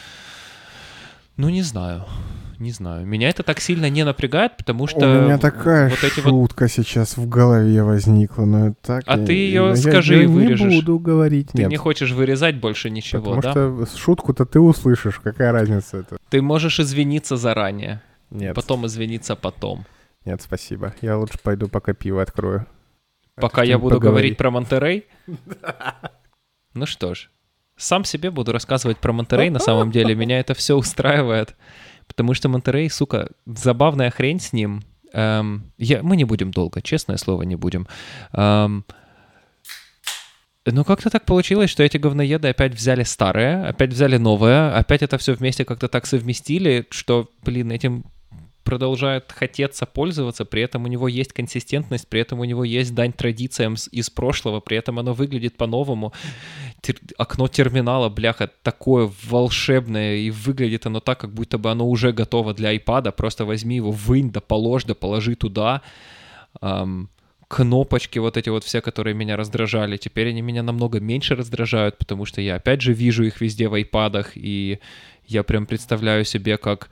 [1.36, 2.06] ну, не знаю.
[2.58, 3.06] Не знаю.
[3.06, 5.00] Меня это так сильно не напрягает, потому что...
[5.00, 9.04] У меня такая вот эти вот шутка сейчас в голове возникла, но это так...
[9.06, 10.74] А я- ты её я- скажи я и не вырежешь.
[10.74, 11.70] буду говорить, Ты нет.
[11.70, 13.50] не хочешь вырезать больше ничего, Потому да?
[13.86, 16.16] что шутку-то ты услышишь, какая разница это?
[16.30, 18.00] Ты можешь извиниться заранее,
[18.30, 19.84] Нет, потом извиниться потом.
[20.24, 20.94] нет, спасибо.
[21.02, 22.66] Я лучше пойду пока пиво открою.
[23.36, 24.36] Пока с я буду поговорить.
[24.36, 25.04] говорить про Монтерей.
[26.74, 27.30] Ну что ж,
[27.76, 31.54] сам себе буду рассказывать про Монтерей, на самом деле меня это все устраивает.
[32.06, 34.82] Потому что Монтерей, сука, забавная хрень с ним.
[35.12, 37.86] Эм, я, мы не будем долго, честное слово, не будем.
[38.32, 38.84] Эм,
[40.66, 45.18] но как-то так получилось, что эти говноеды опять взяли старое, опять взяли новое, опять это
[45.18, 48.04] все вместе как-то так совместили, что, блин, этим
[48.64, 53.12] продолжает хотеться пользоваться, при этом у него есть консистентность, при этом у него есть дань
[53.12, 56.12] традициям из прошлого, при этом оно выглядит по-новому.
[56.82, 62.12] Тер- окно терминала, бляха, такое волшебное, и выглядит оно так, как будто бы оно уже
[62.12, 65.82] готово для iPad, просто возьми его, вынь, да положь, да положи туда.
[66.60, 67.08] Um,
[67.48, 72.24] кнопочки вот эти вот все, которые меня раздражали, теперь они меня намного меньше раздражают, потому
[72.24, 74.80] что я опять же вижу их везде в айпадах, и
[75.26, 76.90] я прям представляю себе, как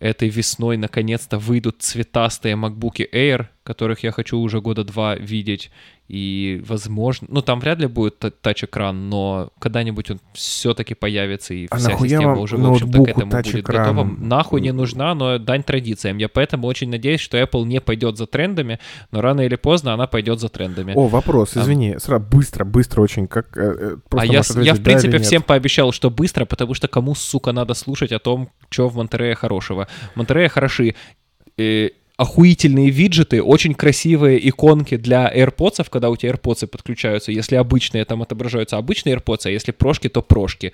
[0.00, 5.70] этой весной наконец-то выйдут цветастые MacBook Air, которых я хочу уже года два видеть,
[6.06, 11.78] и, возможно, ну там вряд ли будет тач-экран, но когда-нибудь он все-таки появится, и а
[11.78, 14.04] вся система уже, в общем-то, к этому будет готова.
[14.04, 16.18] Нахуй не нужна, но дань традициям.
[16.18, 20.06] Я поэтому очень надеюсь, что Apple не пойдет за трендами, но рано или поздно она
[20.06, 20.92] пойдет за трендами.
[20.94, 23.56] О, вопрос, извини, а, сразу быстро, быстро очень, как...
[23.56, 27.52] Э, э а я, я, в принципе, всем пообещал, что быстро, потому что кому, сука,
[27.52, 29.88] надо слушать о том, что в Монтерее хорошего.
[30.16, 30.94] Монтерее хороши
[31.56, 37.32] э, охуительные виджеты, очень красивые иконки для AirPods, когда у тебя AirPods подключаются.
[37.32, 40.72] Если обычные, там отображаются обычные AirPods, а если прошки, то прошки.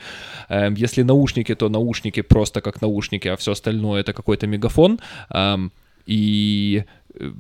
[0.49, 5.01] Эм, если наушники, то наушники просто как наушники, а все остальное это какой-то мегафон.
[5.31, 5.73] Эм,
[6.05, 6.85] и
[7.15, 7.33] э,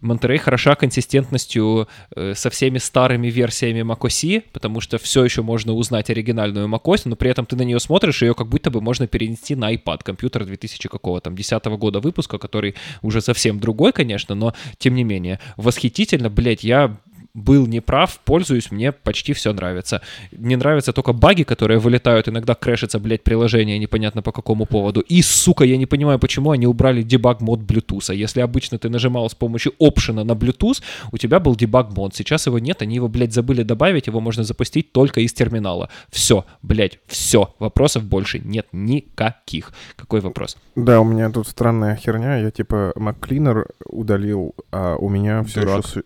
[0.00, 6.10] Монтерей хороша консистентностью э, со всеми старыми версиями macOS, потому что все еще можно узнать
[6.10, 9.54] оригинальную macOS, но при этом ты на нее смотришь, ее как будто бы можно перенести
[9.54, 14.54] на iPad, компьютер 2000 какого там, 10 года выпуска, который уже совсем другой, конечно, но
[14.78, 16.96] тем не менее, восхитительно, блять, я
[17.34, 20.02] был неправ, пользуюсь, мне почти все нравится.
[20.32, 25.00] Не нравятся только баги, которые вылетают, иногда крэшится, блядь, приложение непонятно по какому поводу.
[25.00, 28.14] И, сука, я не понимаю, почему они убрали дебаг мод Bluetooth.
[28.14, 32.14] Если обычно ты нажимал с помощью опшена на Bluetooth, у тебя был дебаг мод.
[32.14, 35.88] Сейчас его нет, они его, блядь, забыли добавить, его можно запустить только из терминала.
[36.10, 37.54] Все, блядь, все.
[37.58, 39.72] Вопросов больше нет никаких.
[39.96, 40.56] Какой вопрос?
[40.74, 42.38] Да, у меня тут странная херня.
[42.38, 45.86] Я типа MacCleaner удалил, а у меня все Дурак.
[45.86, 46.02] еще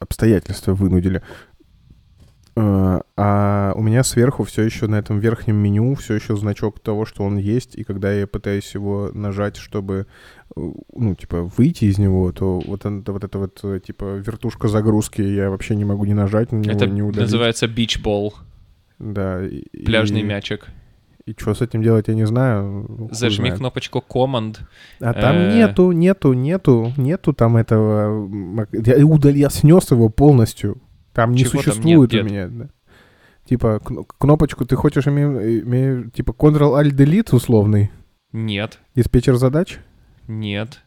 [0.00, 1.22] обстоятельства вынудили.
[2.56, 7.06] Э, а у меня сверху все еще на этом верхнем меню все еще значок того,
[7.06, 10.06] что он есть, и когда я пытаюсь его нажать, чтобы,
[10.56, 10.60] э,
[10.94, 15.22] ну, типа, выйти из него, то вот, он, вот это вот, э, типа, вертушка загрузки
[15.22, 17.30] я вообще не могу не нажать на него, это не удалить.
[17.30, 18.32] называется ball.
[18.98, 19.42] Да.
[19.84, 20.24] Пляжный и...
[20.24, 20.66] мячик.
[21.30, 23.08] И что с этим делать, я не знаю.
[23.12, 23.58] Зажми знает.
[23.58, 24.58] кнопочку Command.
[25.00, 25.54] А там э...
[25.54, 28.28] нету, нету, нету, нету там этого...
[28.72, 29.32] Я, удал...
[29.32, 30.82] я снес его полностью.
[31.12, 32.48] Там не Чего существует там нет, у меня.
[32.48, 32.68] Да.
[33.44, 33.80] Типа
[34.18, 37.92] кнопочку ты хочешь иметь, иметь типа Ctrl-Alt-Delete условный?
[38.32, 38.80] Нет.
[38.96, 39.78] Диспетчер задач?
[40.26, 40.82] Нет.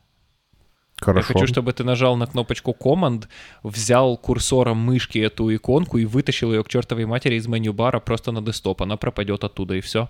[1.00, 1.34] Хорошо.
[1.34, 3.28] Я хочу, чтобы ты нажал на кнопочку Command,
[3.64, 8.34] взял курсором мышки эту иконку и вытащил ее к чертовой матери из меню бара просто
[8.34, 8.82] на десктоп.
[8.82, 10.10] Она пропадет оттуда и все.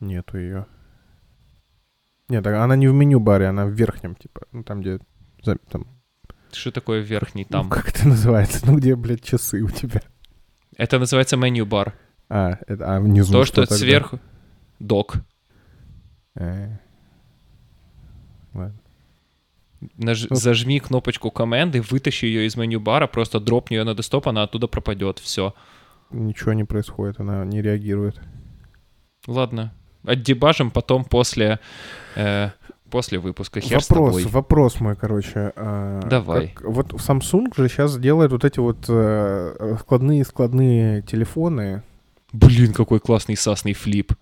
[0.00, 0.66] Нету ее.
[2.28, 4.98] Нет, она не в меню баре, она в верхнем, типа, ну там, где
[5.70, 5.86] там.
[6.52, 7.64] Что такое верхний там?
[7.64, 8.66] Ну, как это называется?
[8.66, 10.02] Ну где, блядь, часы у тебя?
[10.76, 11.94] Это называется меню бар.
[12.28, 14.18] А, это, а внизу То, что, что сверху...
[14.78, 15.16] Док.
[16.34, 16.76] Э.
[18.52, 18.80] Ладно.
[19.96, 20.26] Наж...
[20.28, 20.36] Ну.
[20.36, 24.66] Зажми кнопочку команды, вытащи ее из меню бара, просто дропни ее на десктоп, она оттуда
[24.66, 25.18] пропадет.
[25.18, 25.54] Все.
[26.10, 28.20] Ничего не происходит, она не реагирует.
[29.26, 29.72] Ладно,
[30.06, 31.58] отдебажим потом после,
[32.14, 32.50] э,
[32.90, 33.60] после выпуска.
[33.60, 35.52] Хер вопрос, вопрос мой, короче.
[35.56, 36.48] Э, Давай.
[36.48, 41.82] Как, вот Samsung же сейчас делает вот эти вот э, складные-складные телефоны.
[42.32, 44.12] Блин, какой классный сасный флип.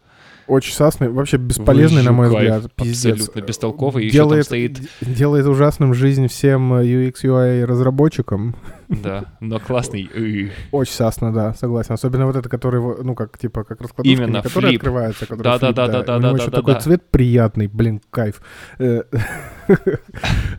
[0.46, 2.74] Очень сасный, вообще бесполезный, Выжу, на мой взгляд.
[2.74, 3.12] Пиздец.
[3.14, 4.10] Абсолютно бестолковый.
[4.10, 4.78] Делает, стоит...
[5.00, 8.54] делает ужасным жизнь всем UX, UI разработчикам.
[8.88, 10.10] Да, но классный.
[10.72, 11.94] Очень сасно, да, согласен.
[11.94, 14.80] Особенно вот это, который, ну, как, типа, как раскладушка, Именно, который флип.
[14.80, 16.80] открывается, который да, флип, да, да, да, да, да, да, такой да.
[16.80, 18.42] цвет приятный, блин, кайф.
[18.78, 19.02] Э,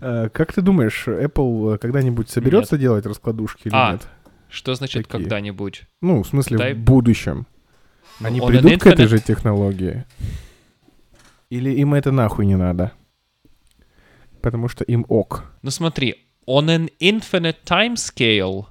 [0.01, 4.01] э, как ты думаешь, Apple когда-нибудь соберется делать раскладушки или а, нет?
[4.49, 5.83] Что значит когда-нибудь?
[6.01, 7.45] Ну, в смысле, в будущем.
[8.19, 8.79] Ну, Они придут Infinite...
[8.79, 10.05] к этой же технологии?
[11.49, 12.91] Или им это нахуй не надо?
[14.41, 15.43] Потому что им ок.
[15.61, 16.15] Ну смотри,
[16.47, 18.65] on an infinite time scale,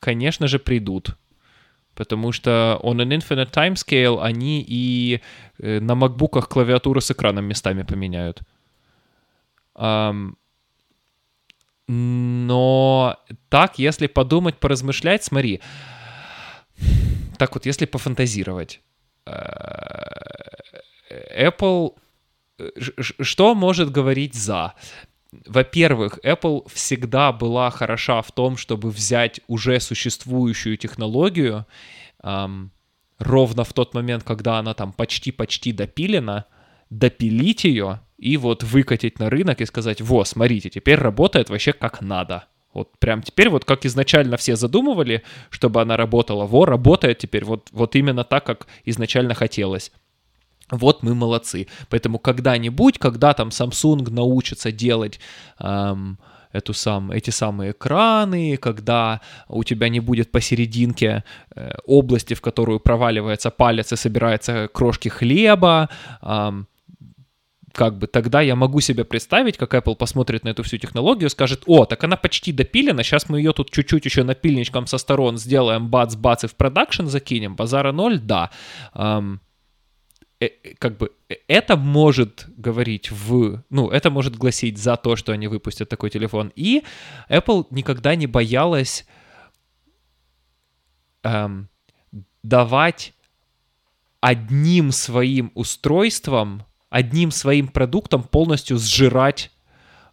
[0.00, 1.16] конечно же, придут.
[1.94, 5.20] Потому что on an infinite time scale они и
[5.58, 8.42] э, на макбуках клавиатуру с экраном местами поменяют.
[9.76, 10.34] Um,
[11.86, 13.16] но
[13.48, 15.60] так, если подумать, поразмышлять, смотри,
[17.38, 18.80] так вот, если пофантазировать,
[19.26, 19.32] э,
[21.10, 21.94] Apple...
[22.58, 22.70] э,
[23.20, 24.74] Что может говорить за?
[25.46, 31.66] Во-первых, Apple всегда была хороша в том, чтобы взять уже существующую технологию,
[32.22, 32.70] эм,
[33.18, 36.44] ровно в тот момент, когда она там почти-почти допилена,
[36.90, 42.00] допилить ее и вот выкатить на рынок и сказать, во, смотрите, теперь работает вообще как
[42.00, 42.46] надо.
[42.74, 47.68] Вот прям теперь вот как изначально все задумывали, чтобы она работала, во, работает теперь вот,
[47.72, 49.92] вот именно так, как изначально хотелось.
[50.70, 51.68] Вот мы молодцы.
[51.88, 55.20] Поэтому когда-нибудь, когда там Samsung научится делать
[55.60, 56.18] эм,
[56.52, 61.22] эту сам, эти самые экраны, когда у тебя не будет посерединке
[61.54, 65.90] э, области, в которую проваливается палец и собирается крошки хлеба,
[66.22, 66.66] эм,
[67.74, 71.64] как бы тогда я могу себе представить, как Apple посмотрит на эту всю технологию, скажет,
[71.66, 75.88] о, так она почти допилена, сейчас мы ее тут чуть-чуть еще напильничком со сторон сделаем,
[75.88, 78.50] бац-бац и в продакшн закинем, базара ноль, да.
[78.94, 79.40] Um,
[80.40, 80.48] э,
[80.78, 85.48] как бы э, это может говорить в, ну, это может гласить за то, что они
[85.48, 86.52] выпустят такой телефон.
[86.54, 86.84] И
[87.28, 89.04] Apple никогда не боялась
[91.24, 91.68] эм,
[92.44, 93.14] давать
[94.20, 96.62] одним своим устройством
[96.94, 99.50] одним своим продуктом полностью сжирать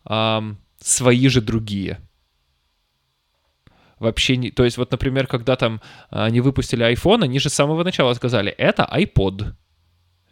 [0.09, 1.99] эм, свои же другие.
[3.99, 4.49] Вообще не...
[4.49, 5.79] То есть вот, например, когда там
[6.09, 9.53] они выпустили iPhone, они же с самого начала сказали, это iPod.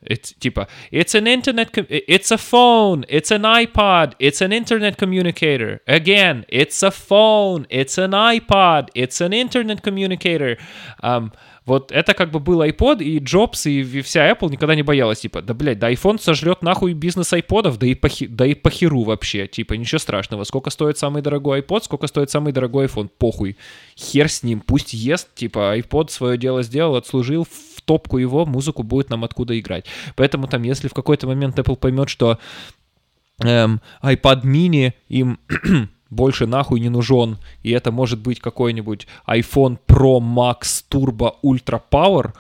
[0.01, 5.81] It's, типа, it's an internet, it's a phone, it's an iPod, it's an internet communicator.
[5.85, 10.57] Again, it's a phone, it's an iPod, it's an internet communicator.
[11.03, 11.31] Um,
[11.65, 15.41] вот это как бы был iPod, и Джобс, и, вся Apple никогда не боялась, типа,
[15.41, 19.47] да, блядь, да iPhone сожрет нахуй бизнес айподов, да и, похи, да и похеру вообще,
[19.47, 20.43] типа, ничего страшного.
[20.43, 23.57] Сколько стоит самый дорогой iPod, сколько стоит самый дорогой iPhone, похуй.
[23.97, 28.83] Хер с ним, пусть ест, типа, iPod свое дело сделал, отслужил, в топку его, музыку
[28.83, 29.85] будет нам откуда играть.
[30.15, 32.39] Поэтому там, если в какой-то момент Apple поймет, что
[33.43, 35.39] эм, iPad mini им
[36.09, 42.33] больше нахуй не нужен, и это может быть какой-нибудь iPhone Pro Max Turbo Ultra Power,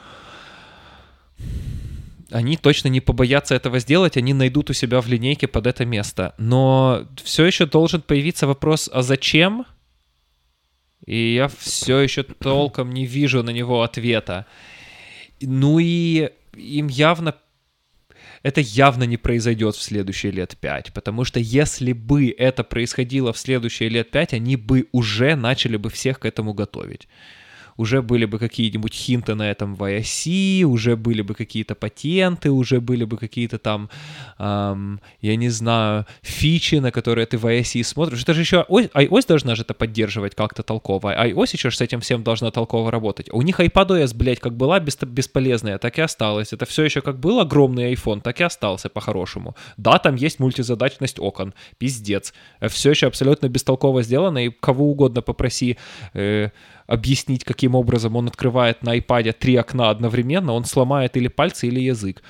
[2.31, 6.35] они точно не побоятся этого сделать, они найдут у себя в линейке под это место.
[6.37, 9.65] Но все еще должен появиться вопрос, а зачем?
[11.05, 14.45] И я все еще толком не вижу на него ответа.
[15.41, 17.33] Ну и им явно
[18.43, 23.37] это явно не произойдет в следующие лет пять, потому что если бы это происходило в
[23.37, 27.07] следующие лет пять, они бы уже начали бы всех к этому готовить
[27.79, 32.81] уже были бы какие-нибудь хинты на этом в IOC, уже были бы какие-то патенты, уже
[32.81, 33.89] были бы какие-то там,
[34.37, 38.23] эм, я не знаю, фичи, на которые ты в IOC смотришь.
[38.23, 41.15] Это же еще iOS должна же это поддерживать как-то толково.
[41.27, 43.29] iOS еще с этим всем должна толково работать.
[43.31, 46.51] У них iPadOS, блядь, как была бесполезная, так и осталась.
[46.51, 49.55] Это все еще как был огромный iPhone, так и остался по-хорошему.
[49.77, 52.33] Да, там есть мультизадачность окон, пиздец.
[52.67, 55.77] Все еще абсолютно бестолково сделано, и кого угодно попроси
[56.13, 56.49] э,
[56.89, 61.79] объяснить, каким образом он открывает на iPad три окна одновременно, он сломает или пальцы, или
[61.79, 62.23] язык.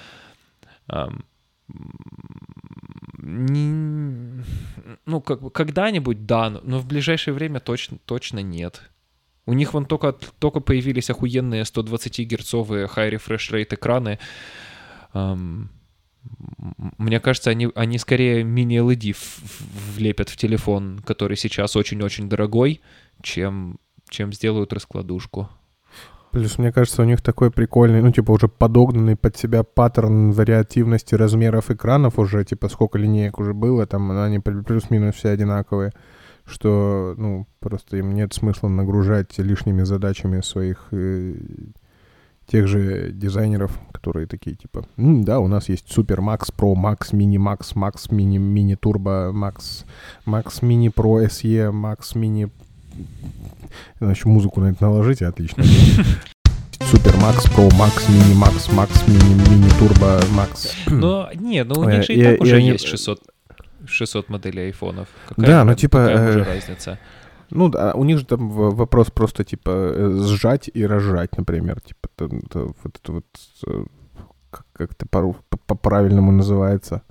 [3.22, 8.82] Ну, как когда-нибудь, да, но в ближайшее время точно, точно нет.
[9.45, 14.20] У них вон только, только появились охуенные 120-герцовые high refresh rate экраны.
[16.97, 19.16] Мне кажется, они, они скорее мини-LED
[19.95, 22.82] влепят в телефон, который сейчас очень-очень дорогой,
[23.22, 23.80] чем
[24.10, 25.49] чем сделают раскладушку.
[26.32, 31.16] Плюс, мне кажется, у них такой прикольный, ну, типа, уже подогнанный под себя паттерн вариативности
[31.16, 35.91] размеров экранов уже, типа, сколько линеек уже было, там, они плюс-минус все одинаковые,
[36.45, 41.34] что, ну, просто им нет смысла нагружать лишними задачами своих э,
[42.45, 47.38] тех же дизайнеров, которые такие, типа, да, у нас есть Super Max Pro, Max Mini
[47.38, 49.84] Max, Max Mini Mini Turbo, Max,
[50.28, 52.51] Max Mini Pro SE, Max Mini
[54.00, 55.64] Значит, музыку на это наложите, отлично.
[56.82, 60.74] Супер Макс, Pro Max, Mini Max, Max, Mini, Mini Turbo, Max.
[60.88, 63.22] Ну, не, ну у них же и так уже есть 600,
[63.86, 65.08] 600 моделей айфонов.
[65.38, 66.06] Да, ну типа...
[66.06, 67.00] Какая уже разница?
[67.52, 71.82] Ну, да, у них же там вопрос просто, типа, э, сжать и разжать, например.
[71.82, 73.26] Типа, это, вот это вот,
[73.68, 73.84] э,
[74.52, 75.06] как это
[75.66, 77.02] по-правильному называется.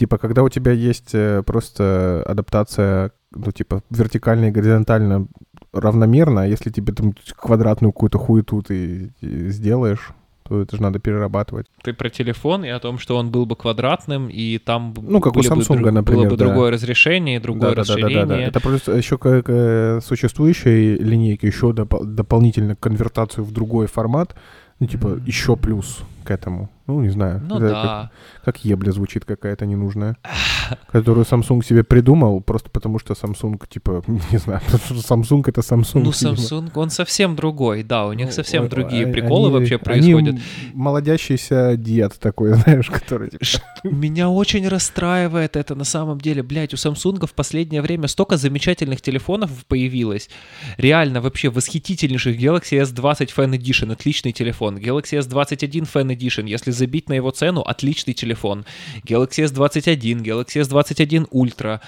[0.00, 5.26] Типа, когда у тебя есть э, просто адаптация ну, типа, вертикально и горизонтально
[5.74, 10.12] равномерно, а если тебе там квадратную какую-то хуету ты сделаешь,
[10.48, 11.66] то это же надо перерабатывать.
[11.82, 15.36] Ты про телефон и о том, что он был бы квадратным, и там ну, как
[15.36, 16.46] у Samsung, бы, например, было бы да.
[16.46, 18.20] другое разрешение, другое да, расширение.
[18.20, 18.42] Да, да, да, да.
[18.42, 24.34] Это просто еще к, к существующей линейке, еще доп- дополнительно конвертацию в другой формат,
[24.78, 25.26] ну, типа, mm-hmm.
[25.26, 26.70] еще плюс к этому.
[26.90, 27.40] Ну, не знаю.
[27.48, 28.10] Ну да.
[28.44, 30.16] Как, как ебля звучит какая-то ненужная.
[30.92, 36.02] которую Samsung себе придумал, просто потому что Samsung, типа, не знаю, Samsung это Samsung.
[36.04, 36.10] Ну.
[36.10, 39.74] Samsung, он совсем другой, да, у них Ну, совсем о- другие а- приколы они- вообще
[39.76, 40.34] они происходят.
[40.36, 40.40] м-
[40.74, 43.30] молодящийся дед такой, знаешь, который...
[43.30, 43.44] типа,
[43.84, 46.42] Меня очень расстраивает это на самом деле.
[46.42, 50.28] Блять, у Samsung в последнее время столько замечательных телефонов появилось.
[50.76, 52.36] Реально, вообще восхитительнейших.
[52.38, 54.78] Galaxy S20 Fan Edition, отличный телефон.
[54.78, 58.64] Galaxy S21 Fan Edition, если забить на его цену, отличный телефон.
[59.04, 61.80] Galaxy S21, Galaxy S21 Ultra.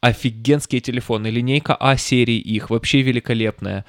[0.00, 1.26] Офигенские телефоны.
[1.26, 3.84] Линейка А серии их, вообще великолепная.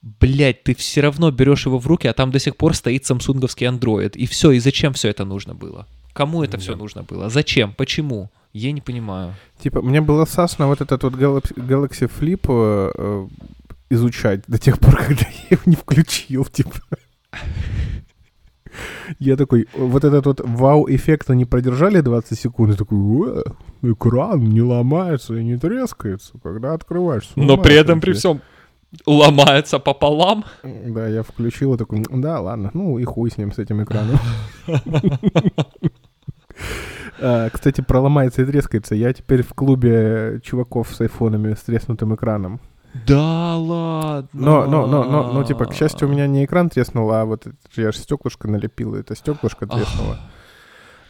[0.00, 3.66] Блять, ты все равно берешь его в руки, а там до сих пор стоит самсунговский
[3.66, 4.16] Android.
[4.16, 5.86] И все, и зачем все это нужно было?
[6.12, 7.30] Кому это все нужно было?
[7.30, 7.72] Зачем?
[7.74, 8.30] Почему?
[8.52, 9.34] Я не понимаю.
[9.62, 13.28] Типа, мне было сасно вот этот вот Galaxy, Flip э, э,
[13.90, 16.80] изучать до тех пор, когда я его не включил, типа.
[19.18, 23.42] Я такой, вот этот вот вау-эффект они продержали 20 секунд, и такой, «Уэ,
[23.82, 27.30] экран не ломается и не трескается, когда открываешь.
[27.36, 28.18] Но при этом при сойти».
[28.18, 28.40] всем
[29.06, 30.44] ломается пополам.
[30.62, 34.18] Да, я включил и такой, да, ладно, ну и хуй с ним, с этим экраном.
[37.24, 38.96] А, Кстати, проломается и трескается.
[38.96, 42.60] Я теперь в клубе чуваков с айфонами с треснутым экраном.
[43.06, 44.28] Да ладно.
[44.32, 47.46] Но, но, но, но, но, типа, к счастью, у меня не экран треснул, а вот
[47.74, 50.18] я же стеклышко налепил, и это стеклышко треснуло.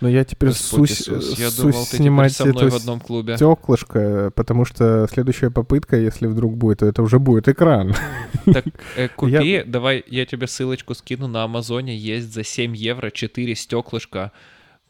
[0.02, 2.74] Но я теперь Господь сусь, Иисус, я сусь думал, ты снимать со мной это в
[2.74, 3.36] одном клубе.
[3.36, 7.94] стеклышко, потому что следующая попытка, если вдруг будет, то это уже будет экран.
[8.44, 8.64] Так
[8.96, 14.32] э, купи, давай я тебе ссылочку скину на Амазоне, есть за 7 евро 4 стеклышка,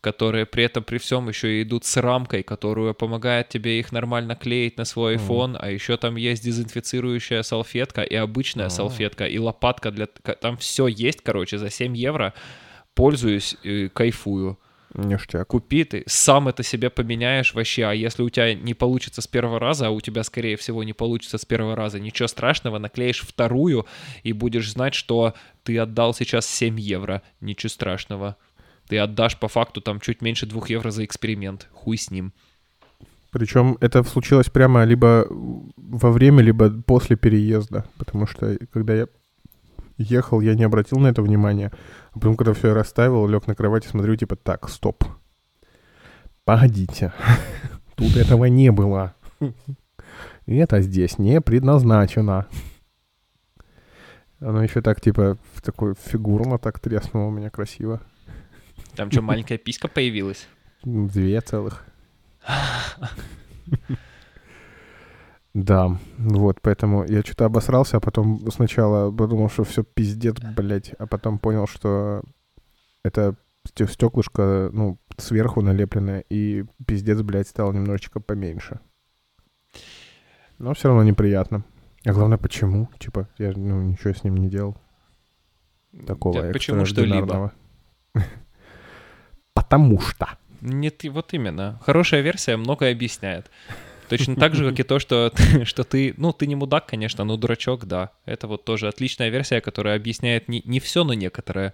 [0.03, 4.35] которые при этом при всем еще и идут с рамкой, которая помогает тебе их нормально
[4.35, 8.71] клеить на свой iPhone, а еще там есть дезинфицирующая салфетка и обычная А.
[8.71, 10.07] салфетка, и лопатка для...
[10.07, 12.35] Там все есть, короче, за 7 евро.
[12.95, 14.59] Пользуюсь, и кайфую.
[14.95, 15.47] Ништяк.
[15.47, 19.59] Купи ты, сам это себе поменяешь вообще, а если у тебя не получится с первого
[19.59, 23.87] раза, а у тебя, скорее всего, не получится с первого раза, ничего страшного, наклеишь вторую
[24.25, 28.37] и будешь знать, что ты отдал сейчас 7 евро, ничего страшного.
[28.93, 32.35] Ты отдашь по факту там чуть меньше 2 евро за эксперимент, хуй с ним.
[33.31, 37.87] Причем это случилось прямо либо во время, либо после переезда.
[37.97, 39.07] Потому что когда я
[39.97, 41.73] ехал, я не обратил на это внимания.
[42.11, 45.05] А потом, когда все я расставил, лег на кровать и смотрю, типа, так, стоп.
[46.45, 47.15] Погодите.
[47.95, 49.15] Тут этого не было.
[50.45, 52.47] Это здесь не предназначено.
[54.39, 58.03] Оно еще так, типа, в такой фигурно так треснуло у меня красиво.
[58.95, 60.47] Там что, маленькая писька появилась?
[60.85, 61.85] Ну, Две целых.
[65.55, 71.07] Да, вот, поэтому я что-то обосрался, а потом сначала подумал, что все пиздец, блядь, а
[71.07, 72.23] потом понял, что
[73.05, 78.81] это стеклышко, ну, сверху налепленное, и пиздец, блядь, стал немножечко поменьше.
[80.59, 81.65] Но все равно неприятно.
[82.05, 82.89] А главное, почему?
[82.99, 84.77] Типа, я ну, ничего с ним не делал.
[86.07, 87.53] Такого Да, Почему что-либо?
[89.55, 90.29] Потому что.
[90.61, 91.81] Нет, вот именно.
[91.85, 93.51] Хорошая версия многое объясняет.
[94.09, 95.33] Точно так же, как и то, что,
[95.65, 98.11] что ты, ну, ты не мудак, конечно, но дурачок, да.
[98.27, 101.73] Это вот тоже отличная версия, которая объясняет не, не все, но некоторое.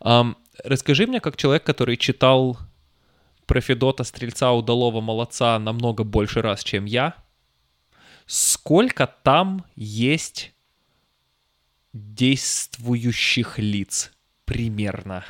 [0.00, 2.58] Ам, расскажи мне, как человек, который читал
[3.46, 7.14] про Федота, Стрельца, Удалого, Молодца намного больше раз, чем я,
[8.26, 10.52] сколько там есть
[11.92, 14.12] действующих лиц
[14.44, 15.24] примерно?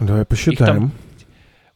[0.00, 0.92] Давай посчитаем.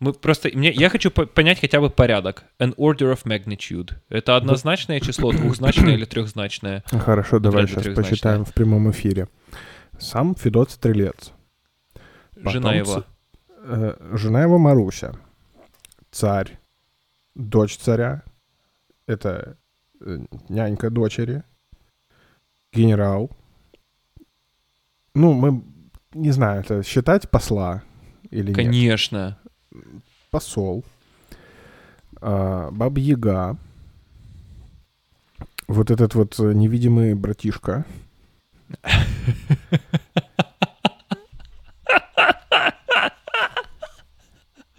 [0.01, 2.45] Мы просто, мне, я хочу по- понять хотя бы порядок.
[2.61, 3.95] An order of magnitude.
[4.09, 6.85] Это однозначное число, двухзначное или трехзначное?
[6.87, 9.29] Хорошо, давай Вряд сейчас посчитаем в прямом эфире.
[9.99, 11.33] Сам Федот Стрелец.
[12.37, 12.95] Жена Потом его.
[13.01, 13.05] ц-
[13.65, 15.15] э, жена его Маруся.
[16.13, 16.59] Царь.
[17.35, 18.23] Дочь царя.
[19.09, 19.57] Это
[20.01, 21.43] э, нянька дочери.
[22.73, 23.31] Генерал.
[25.15, 25.65] Ну, мы
[26.15, 27.83] не знаю, это считать посла
[28.31, 28.55] или нет.
[28.57, 29.39] Конечно.
[30.31, 30.85] посол,
[32.21, 33.57] а, Баба Яга,
[35.67, 37.85] вот этот вот э, невидимый братишка.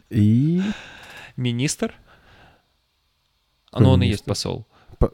[0.10, 0.62] И
[1.38, 1.94] Министр?
[3.68, 4.14] Кто ну он и министр?
[4.14, 4.66] есть посол.
[4.98, 5.12] По-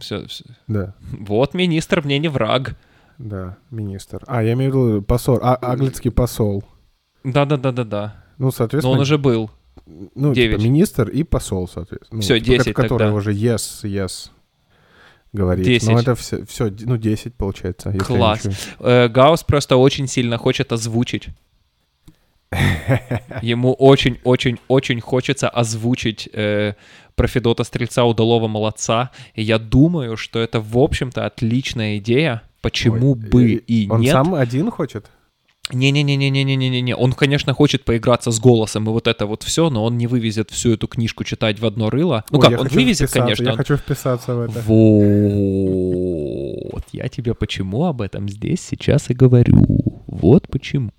[0.00, 0.26] Все,
[0.66, 2.76] да, Вот министр мне не враг.
[3.18, 4.22] да, министр.
[4.26, 6.64] А, я имею в виду посол, а, английский посол.
[7.32, 8.14] Да-да-да-да-да.
[8.38, 9.50] Ну, Но соответственно, он уже был.
[9.86, 10.62] ну, типа, девять.
[10.62, 12.18] министр и посол, соответственно.
[12.18, 14.30] Ну, Всё, типа, 10 Который уже yes, yes
[15.32, 15.64] говорит.
[15.66, 15.88] 10.
[15.88, 17.92] Ну, это все, все, ну, 10 получается.
[17.92, 18.48] Класс.
[18.78, 21.28] Э, Гаус просто очень сильно хочет озвучить.
[23.42, 26.74] Ему очень-очень-очень хочется озвучить э,
[27.16, 29.10] про Федота Стрельца Удалого Молодца.
[29.34, 32.42] И я думаю, что это, в общем-то, отличная идея.
[32.62, 34.12] Почему Ой, бы и Он нет?
[34.12, 35.06] сам один хочет?
[35.72, 36.94] Не-не-не-не-не-не-не-не.
[36.94, 40.50] Он, конечно, хочет поиграться с голосом и вот это вот все, но он не вывезет
[40.50, 42.24] всю эту книжку читать в одно рыло.
[42.30, 43.42] Ну Ой, как, он вывезет, конечно.
[43.42, 44.62] Я он- хочу вписаться в это.
[44.66, 46.84] Вот.
[46.92, 49.64] Я тебе почему об этом здесь сейчас и говорю.
[50.06, 50.90] Вот почему.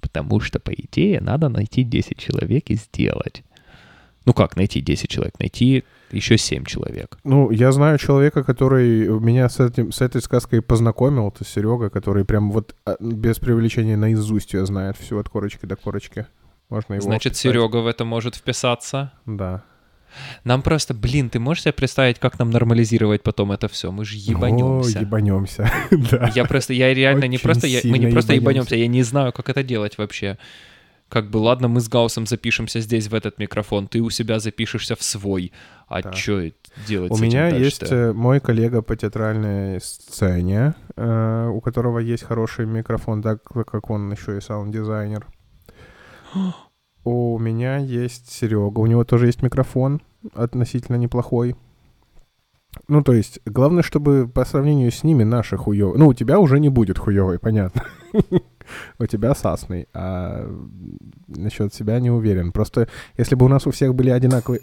[0.00, 3.42] Потому что, по идее, надо найти 10 человек и сделать.
[4.26, 5.34] Ну как найти 10 человек?
[5.38, 7.18] Найти еще 7 человек.
[7.24, 11.28] Ну, я знаю человека, который меня с, этим, с этой сказкой познакомил.
[11.28, 15.76] Это Серега, который прям вот а, без привлечения наизусть ее знает все от корочки до
[15.76, 16.26] корочки.
[16.68, 17.52] Можно его Значит, вписать.
[17.52, 19.12] Серега в это может вписаться.
[19.26, 19.62] Да.
[20.44, 23.92] Нам просто, блин, ты можешь себе представить, как нам нормализировать потом это все?
[23.92, 24.98] Мы же ебанемся.
[24.98, 25.70] О, ебанемся.
[25.90, 26.32] да.
[26.34, 29.48] Я просто, я реально не просто, я- мы не просто ебанемся, я не знаю, как
[29.48, 30.38] это делать вообще.
[31.08, 34.96] Как бы, ладно, мы с Гаусом запишемся здесь в этот микрофон, ты у себя запишешься
[34.96, 35.52] в свой.
[35.86, 36.12] А Да.
[36.12, 36.50] что
[36.88, 37.84] делать У меня дальше-то?
[37.84, 43.88] есть э, мой коллега по театральной сцене, э, у которого есть хороший микрофон, так как
[43.90, 45.26] он еще и саунд-дизайнер.
[47.04, 50.02] У меня есть Серега, у него тоже есть микрофон,
[50.34, 51.54] относительно неплохой.
[52.88, 55.98] Ну, то есть, главное, чтобы по сравнению с ними наши хуёвые...
[55.98, 57.84] Ну, у тебя уже не будет хуёвый, понятно.
[58.98, 60.48] У тебя сасный, а
[61.28, 62.52] насчет себя не уверен.
[62.52, 64.62] Просто если бы у нас у всех были одинаковые...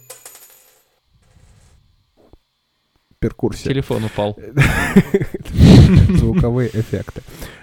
[3.19, 3.71] Перкурсия.
[3.71, 4.37] Телефон упал.
[6.17, 7.21] звуковые эффекты.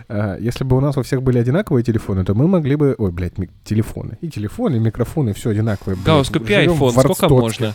[0.09, 2.95] А, Если бы у нас у всех были одинаковые телефоны, то мы могли бы...
[2.97, 4.17] Ой, блядь, телефоны.
[4.23, 5.99] И телефоны, и микрофоны, все одинаковые.
[6.03, 7.75] Гаус, купи iPhone, сколько можно?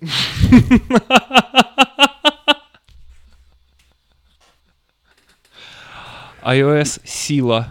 [6.44, 7.66] iOS сила.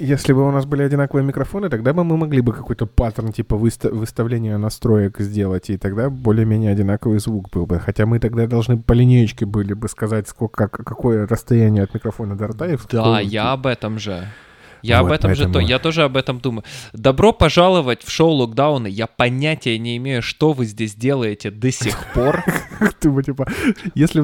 [0.00, 3.56] Если бы у нас были одинаковые микрофоны, тогда бы мы могли бы какой-то паттерн типа
[3.56, 7.80] выста- выставления настроек сделать, и тогда более-менее одинаковый звук был бы.
[7.80, 12.36] Хотя мы тогда должны по линеечке были бы сказать, сколько, как- какое расстояние от микрофона
[12.36, 12.66] до рта.
[12.68, 14.24] и Да, я об этом же.
[14.82, 16.64] Я Вот об этом же, то, поэтому- я тоже об этом думаю.
[16.92, 18.86] Добро пожаловать в шоу Локдауна.
[18.86, 22.44] Я понятия не имею, что вы здесь делаете до сих пор.
[23.00, 23.46] Типа,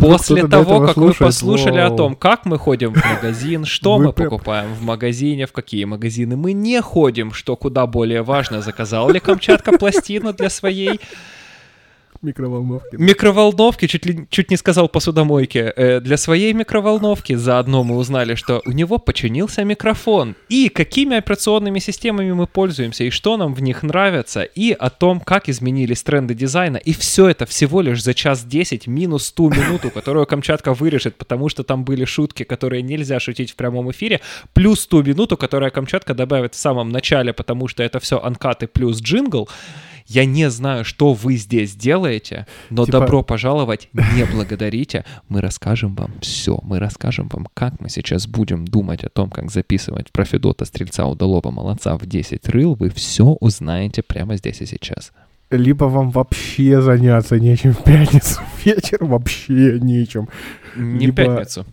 [0.00, 4.72] После того, как вы послушали о том, как мы ходим в магазин, что мы покупаем
[4.74, 9.72] в магазине, в какие магазины мы не ходим, что куда более важно, заказал ли Камчатка
[9.78, 11.00] пластину для своей
[12.24, 12.96] Микроволновки.
[12.96, 18.62] микроволновки, чуть, ли, чуть не сказал посудомойки, э, для своей микроволновки заодно мы узнали, что
[18.64, 23.82] у него починился микрофон, и какими операционными системами мы пользуемся, и что нам в них
[23.82, 28.44] нравится, и о том, как изменились тренды дизайна, и все это всего лишь за час
[28.44, 33.52] 10 минус ту минуту, которую Камчатка вырежет, потому что там были шутки, которые нельзя шутить
[33.52, 34.20] в прямом эфире,
[34.54, 39.00] плюс ту минуту, которую Камчатка добавит в самом начале, потому что это все анкаты плюс
[39.00, 39.48] джингл,
[40.06, 45.04] я не знаю, что вы здесь делаете, но Типа- добро пожаловать, не благодарите.
[45.28, 46.58] Мы расскажем вам все.
[46.62, 51.06] Мы расскажем вам, как мы сейчас будем думать о том, как записывать про Федота Стрельца
[51.06, 52.74] Удалого Молодца в 10 рыл.
[52.74, 55.12] Вы все узнаете прямо здесь и сейчас.
[55.50, 60.28] Либо вам вообще заняться нечем в пятницу вечером, вообще нечем.
[60.76, 61.64] Не Либо- пятницу.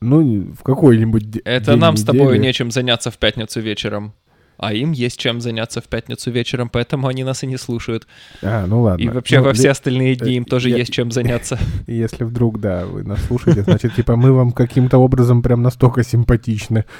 [0.00, 2.38] Ну, в какой-нибудь Это нам с тобой недели.
[2.46, 4.12] нечем заняться в пятницу вечером.
[4.58, 8.08] А им есть чем заняться в пятницу вечером, поэтому они нас и не слушают.
[8.42, 9.02] А, ну ладно.
[9.02, 11.58] И вообще Ну, во все остальные дни им э, тоже я- есть чем заняться.
[11.86, 16.84] Если вдруг, да, вы нас слушаете, значит, типа, мы вам каким-то образом прям настолько симпатичны.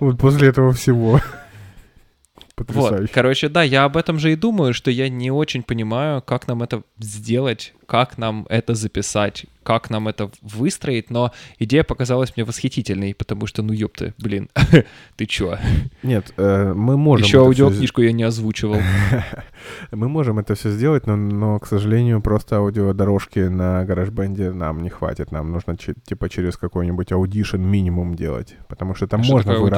[0.00, 1.20] Вот после этого всего.
[2.60, 3.12] Вот, Потрясающе.
[3.12, 6.62] короче, да, я об этом же и думаю, что я не очень понимаю, как нам
[6.62, 13.14] это сделать, как нам это записать, как нам это выстроить, но идея показалась мне восхитительной,
[13.14, 14.50] потому что, ну ёпты, блин,
[15.16, 15.58] ты чё?
[16.02, 17.26] Нет, э, мы можем...
[17.26, 18.76] Еще аудиокнижку я не озвучивал.
[19.90, 24.82] Мы можем это все сделать, но, но, к сожалению, просто аудиодорожки на GarageBand е нам
[24.82, 25.32] не хватит.
[25.32, 28.56] Нам нужно типа через какой-нибудь Audition минимум делать.
[28.68, 29.70] Потому что там А можно такое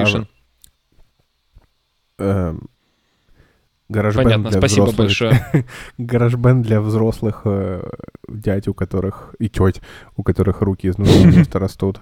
[3.89, 5.67] Гараж-бенд Понятно, для спасибо взрослых- большое.
[5.99, 7.83] Гараж-бенд для взрослых э,
[8.29, 9.83] дядь, у которых и теть,
[10.17, 12.01] у которых руки из нужного места растут.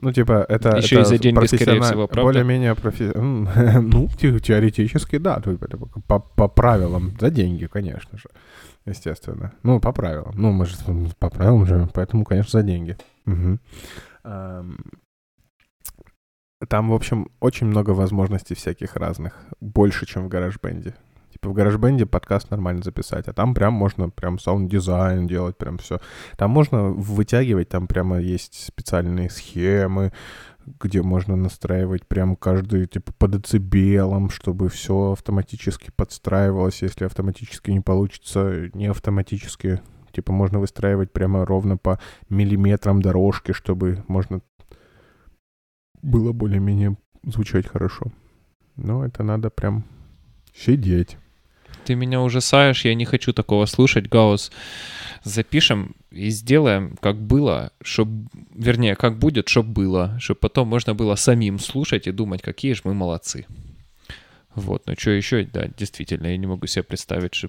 [0.00, 0.76] Ну, типа, это...
[0.76, 2.22] Еще это и за деньги, скорее профессиона- всего, правда?
[2.22, 3.12] Более-менее профи-
[3.80, 5.40] Ну, те- теоретически, да.
[6.06, 7.16] По, по правилам.
[7.20, 8.28] За деньги, конечно же.
[8.86, 9.52] Естественно.
[9.64, 10.34] Ну, по правилам.
[10.36, 10.76] Ну, мы же
[11.18, 12.96] по правилам же, поэтому, конечно, за деньги.
[13.26, 13.60] Мгм.
[16.60, 19.34] Ам, Там, в общем, очень много возможностей всяких разных.
[19.60, 20.94] Больше, чем в GarageBand е.
[21.32, 26.00] Типа в GarageBand подкаст нормально записать, а там прям можно прям саунд-дизайн делать, прям все.
[26.36, 30.12] Там можно вытягивать, там прямо есть специальные схемы,
[30.80, 36.82] где можно настраивать прям каждый, типа, по децибелам, чтобы все автоматически подстраивалось.
[36.82, 39.80] Если автоматически не получится, не автоматически.
[40.12, 44.40] Типа, можно выстраивать прямо ровно по миллиметрам дорожки, чтобы можно
[46.08, 48.06] было более-менее звучать хорошо.
[48.76, 49.84] Но это надо прям
[50.54, 51.16] сидеть.
[51.84, 54.52] Ты меня ужасаешь, я не хочу такого слушать, Гаус.
[55.24, 58.08] Запишем и сделаем, как было, чтоб,
[58.54, 62.82] вернее, как будет, чтоб было, чтобы потом можно было самим слушать и думать, какие же
[62.84, 63.46] мы молодцы.
[64.54, 67.48] Вот, ну что еще, да, действительно, я не могу себе представить, что...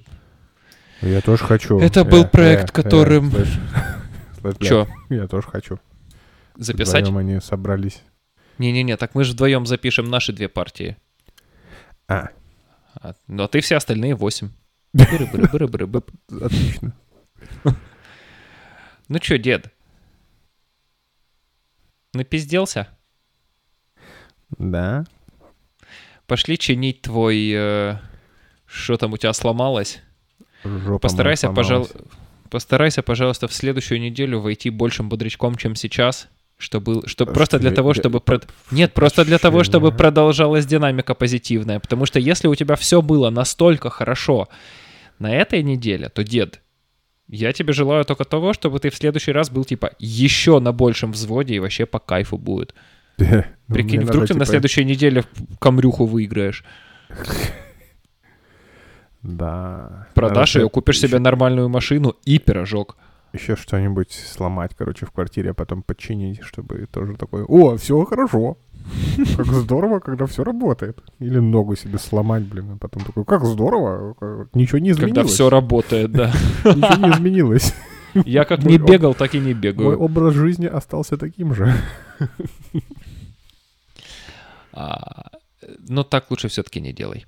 [1.02, 1.80] Я тоже хочу.
[1.80, 3.32] Это был проект, которым...
[4.60, 4.88] Че?
[5.10, 5.80] Я тоже хочу.
[6.56, 7.08] Записать?
[7.08, 8.02] Вдвоем они собрались.
[8.60, 10.98] Не-не-не, так мы же вдвоем запишем наши две партии.
[12.08, 12.30] А.
[12.96, 14.50] а ну, а ты все остальные восемь.
[16.42, 16.94] Отлично.
[19.08, 19.74] Ну чё, дед?
[22.14, 22.88] Напизделся?
[24.58, 25.06] Да.
[26.28, 27.52] Пошли чинить твой...
[27.56, 27.98] Э,
[28.66, 30.00] что там у тебя сломалось?
[30.64, 32.04] Жопа Постарайся, пожалуйста...
[32.50, 36.28] Постарайся, пожалуйста, в следующую неделю войти большим бодрячком, чем сейчас.
[36.60, 38.20] Чтобы, чтобы просто для того, чтобы...
[38.20, 38.42] Про...
[38.70, 41.80] Нет, просто для того, чтобы продолжалась динамика позитивная.
[41.80, 44.50] Потому что если у тебя все было настолько хорошо
[45.20, 46.62] на этой неделе, то, дед,
[47.30, 51.14] я тебе желаю только того, чтобы ты в следующий раз был, типа, еще на большем
[51.14, 52.76] взводе и вообще по кайфу будет.
[53.70, 55.24] Ну, Прикинь, вдруг ты на типа следующей неделе
[55.60, 56.64] камрюху выиграешь.
[59.22, 60.08] Да.
[60.14, 62.96] Продашь ее, купишь себе нормальную машину и пирожок
[63.34, 68.58] еще что-нибудь сломать, короче, в квартире, а потом починить, чтобы тоже такое, о, все хорошо.
[69.38, 71.00] Как здорово, когда все работает.
[71.20, 74.16] Или ногу себе сломать, блин, а потом такой, как здорово,
[74.54, 75.16] ничего не изменилось.
[75.16, 76.32] Когда все работает, да.
[76.66, 77.76] Ничего не изменилось.
[78.26, 79.90] Я как не бегал, так и не бегаю.
[79.90, 81.74] Мой образ жизни остался таким же.
[84.74, 85.32] А,
[85.88, 87.26] но так лучше все-таки не делай.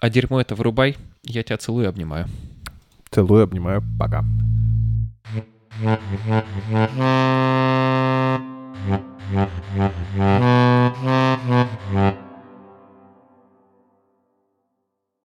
[0.00, 0.96] А дерьмо это вырубай.
[1.22, 2.26] Я тебя целую и обнимаю.
[3.10, 3.82] Целую, обнимаю.
[3.98, 4.24] Пока.
[5.76, 6.00] Thank
[11.92, 12.33] you.